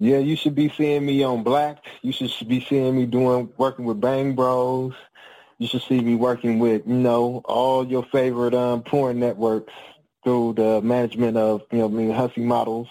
[0.00, 1.86] Yeah, you should be seeing me on Blacked.
[2.02, 4.92] You should be seeing me doing working with Bang Bros.
[5.58, 9.72] You should see me working with, you know, all your favorite um, porn networks
[10.24, 12.88] through the management of, you know, I mean, Hussie Models.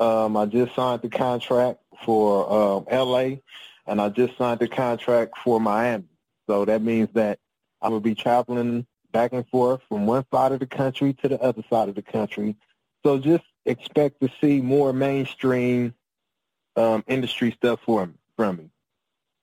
[0.00, 3.36] Um, I just signed the contract for um, LA,
[3.86, 6.04] and I just signed the contract for Miami.
[6.48, 7.38] So that means that
[7.80, 11.40] I'm gonna be traveling back and forth from one side of the country to the
[11.40, 12.56] other side of the country.
[13.04, 15.94] So just expect to see more mainstream
[16.76, 18.70] um, industry stuff for, from me.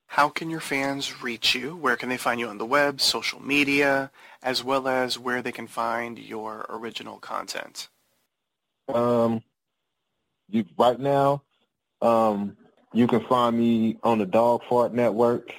[0.07, 1.75] How can your fans reach you?
[1.77, 4.11] Where can they find you on the web, social media,
[4.43, 7.87] as well as where they can find your original content?
[8.93, 9.41] Um,
[10.49, 11.43] you, right now,
[12.01, 12.57] um,
[12.93, 15.53] you can find me on the Dogfart Network.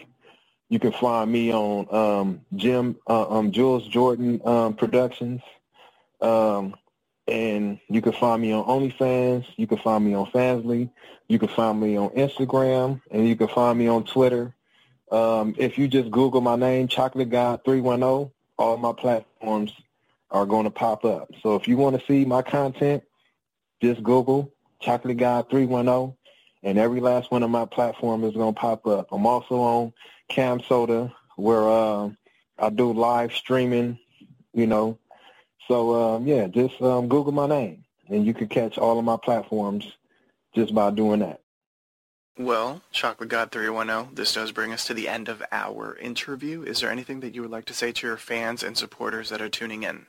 [0.68, 5.40] You can find me on um, Jim uh, um, Jules Jordan um, Productions.
[6.20, 6.74] Um,
[7.28, 9.46] and you can find me on OnlyFans.
[9.56, 10.90] You can find me on Fansly.
[11.28, 14.54] You can find me on Instagram, and you can find me on Twitter.
[15.10, 19.72] Um, if you just Google my name, Chocolate God 310, all my platforms
[20.30, 21.30] are going to pop up.
[21.42, 23.02] So if you want to see my content,
[23.82, 26.16] just Google Chocolate God 310,
[26.62, 29.08] and every last one of my platforms is going to pop up.
[29.12, 29.92] I'm also on
[30.30, 32.10] CamSoda, where uh,
[32.58, 33.98] I do live streaming,
[34.54, 34.98] you know,
[35.72, 39.16] so um, yeah, just um, Google my name, and you can catch all of my
[39.16, 39.90] platforms
[40.54, 41.40] just by doing that.
[42.38, 46.62] Well, Chocolate God 310, this does bring us to the end of our interview.
[46.62, 49.40] Is there anything that you would like to say to your fans and supporters that
[49.40, 50.06] are tuning in?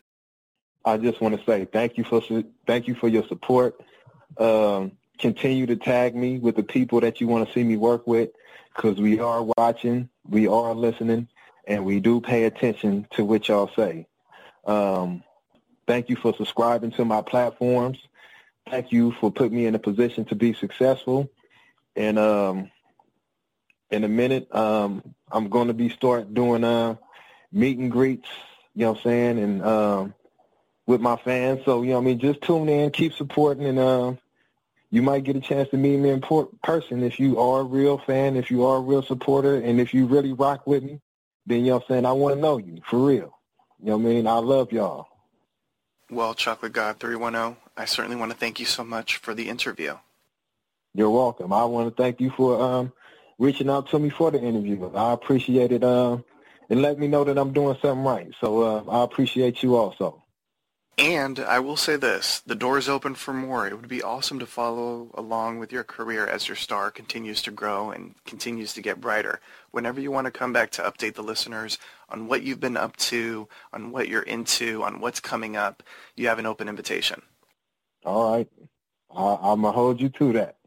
[0.84, 2.22] I just want to say thank you for
[2.68, 3.80] thank you for your support.
[4.38, 8.06] Um, continue to tag me with the people that you want to see me work
[8.06, 8.32] with,
[8.76, 11.30] because we are watching, we are listening,
[11.66, 14.08] and we do pay attention to what y'all say.
[14.66, 15.24] Um,
[15.88, 17.98] Thank you for subscribing to my platforms.
[18.70, 21.30] Thank you for putting me in a position to be successful.
[21.96, 22.72] And um,
[23.92, 26.96] in a minute, um, I'm going to be start doing uh,
[27.52, 28.30] meet and greets,
[28.74, 30.14] you know what I'm saying, and um,
[30.88, 31.62] with my fans.
[31.66, 34.14] So, you know what I mean, just tune in, keep supporting, and uh,
[34.90, 36.22] you might get a chance to meet me in
[36.64, 39.94] person if you are a real fan, if you are a real supporter, and if
[39.94, 41.02] you really rock with me,
[41.46, 43.38] then, you know what I'm saying, I want to know you, for real.
[43.80, 44.28] You know what I mean?
[44.28, 45.08] I love y'all.
[46.14, 49.98] Well, Chocolate God 310, I certainly want to thank you so much for the interview.
[50.94, 51.52] You're welcome.
[51.52, 52.94] I want to thank you for um,
[53.40, 54.92] reaching out to me for the interview.
[54.94, 56.18] I appreciate it uh,
[56.70, 58.28] and let me know that I'm doing something right.
[58.40, 60.23] So uh, I appreciate you also.
[60.96, 63.66] And I will say this, the door is open for more.
[63.66, 67.52] It would be awesome to follow along with your career as your star continues to
[67.52, 69.40] grow and continues to get brighter.
[69.72, 71.80] Whenever you want to come back to update the listeners
[72.10, 75.82] on what you've been up to, on what you're into, on what's coming up,
[76.16, 77.24] you have an open invitation.
[78.06, 78.48] All right.
[79.10, 80.58] I, I'm going to hold you to that.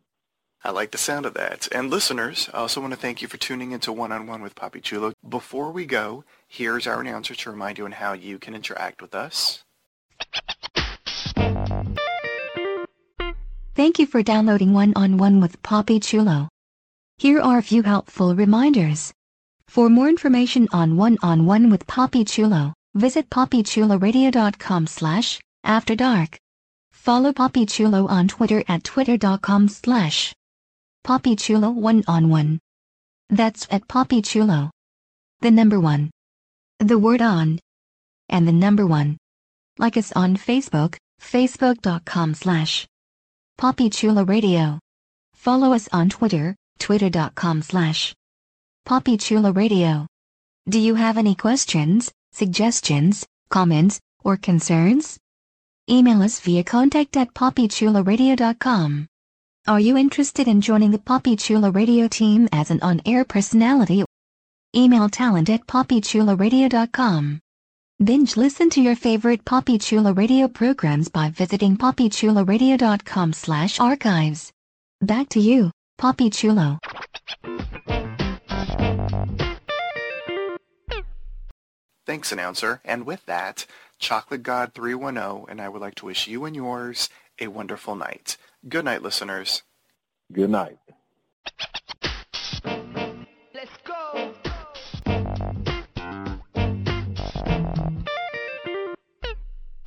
[0.64, 1.68] I like the sound of that.
[1.70, 5.12] And listeners, I also want to thank you for tuning into One-on-One with Papi Chulo.
[5.28, 9.14] Before we go, here's our announcer to remind you on how you can interact with
[9.14, 9.62] us.
[13.74, 16.48] Thank you for downloading One-on-One with Papi Chulo.
[17.18, 19.12] Here are a few helpful reminders.
[19.68, 26.38] For more information on One-on-One with Papi Chulo, visit papichuloradio.com slash after dark.
[26.92, 30.34] Follow Papi Chulo on Twitter at twitter.com slash
[31.04, 32.58] Papi Chulo one-on-one.
[33.28, 34.70] That's at Papi Chulo.
[35.40, 36.10] The number one.
[36.80, 37.60] The word on.
[38.28, 39.18] And the number one.
[39.78, 42.86] Like us on Facebook, facebook.com slash
[43.60, 44.78] Papi Chulo Radio.
[45.34, 48.14] Follow us on Twitter, twitter.com slash
[48.86, 50.06] Papi Chulo Radio.
[50.68, 55.18] Do you have any questions, suggestions, comments, or concerns?
[55.88, 59.06] Email us via contact at papichuloradio.com.
[59.68, 64.04] Are you interested in joining the Papi Chulo Radio team as an on-air personality?
[64.74, 67.40] Email talent at papichuloradio.com.
[68.02, 74.52] Binge listen to your favorite Papi Chulo Radio programs by visiting papichuloradio.com slash archives.
[75.00, 76.78] Back to you, Papi Chulo.
[82.06, 82.82] Thanks, announcer.
[82.84, 83.64] And with that,
[83.98, 87.08] Chocolate God 310 and I would like to wish you and yours
[87.40, 88.36] a wonderful night.
[88.68, 89.62] Good night, listeners.
[90.30, 90.76] Good night.
[93.54, 94.34] Let's go.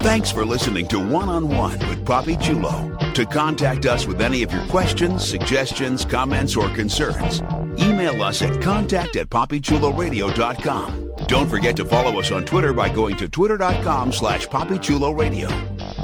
[0.09, 2.97] Thanks for listening to One on One with Papi Chulo.
[3.13, 7.43] To contact us with any of your questions, suggestions, comments, or concerns,
[7.77, 11.11] email us at contact at papichuloradio.com.
[11.27, 15.51] Don't forget to follow us on Twitter by going to twitter.com slash papichuloradio.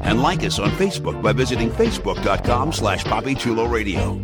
[0.03, 4.23] And like us on Facebook by visiting facebook.com slash papichuloradio.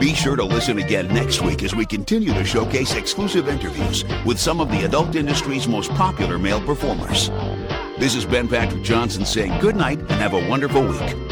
[0.00, 4.38] Be sure to listen again next week as we continue to showcase exclusive interviews with
[4.38, 7.28] some of the adult industry's most popular male performers.
[8.00, 11.29] This is Ben Patrick Johnson saying good night and have a wonderful week.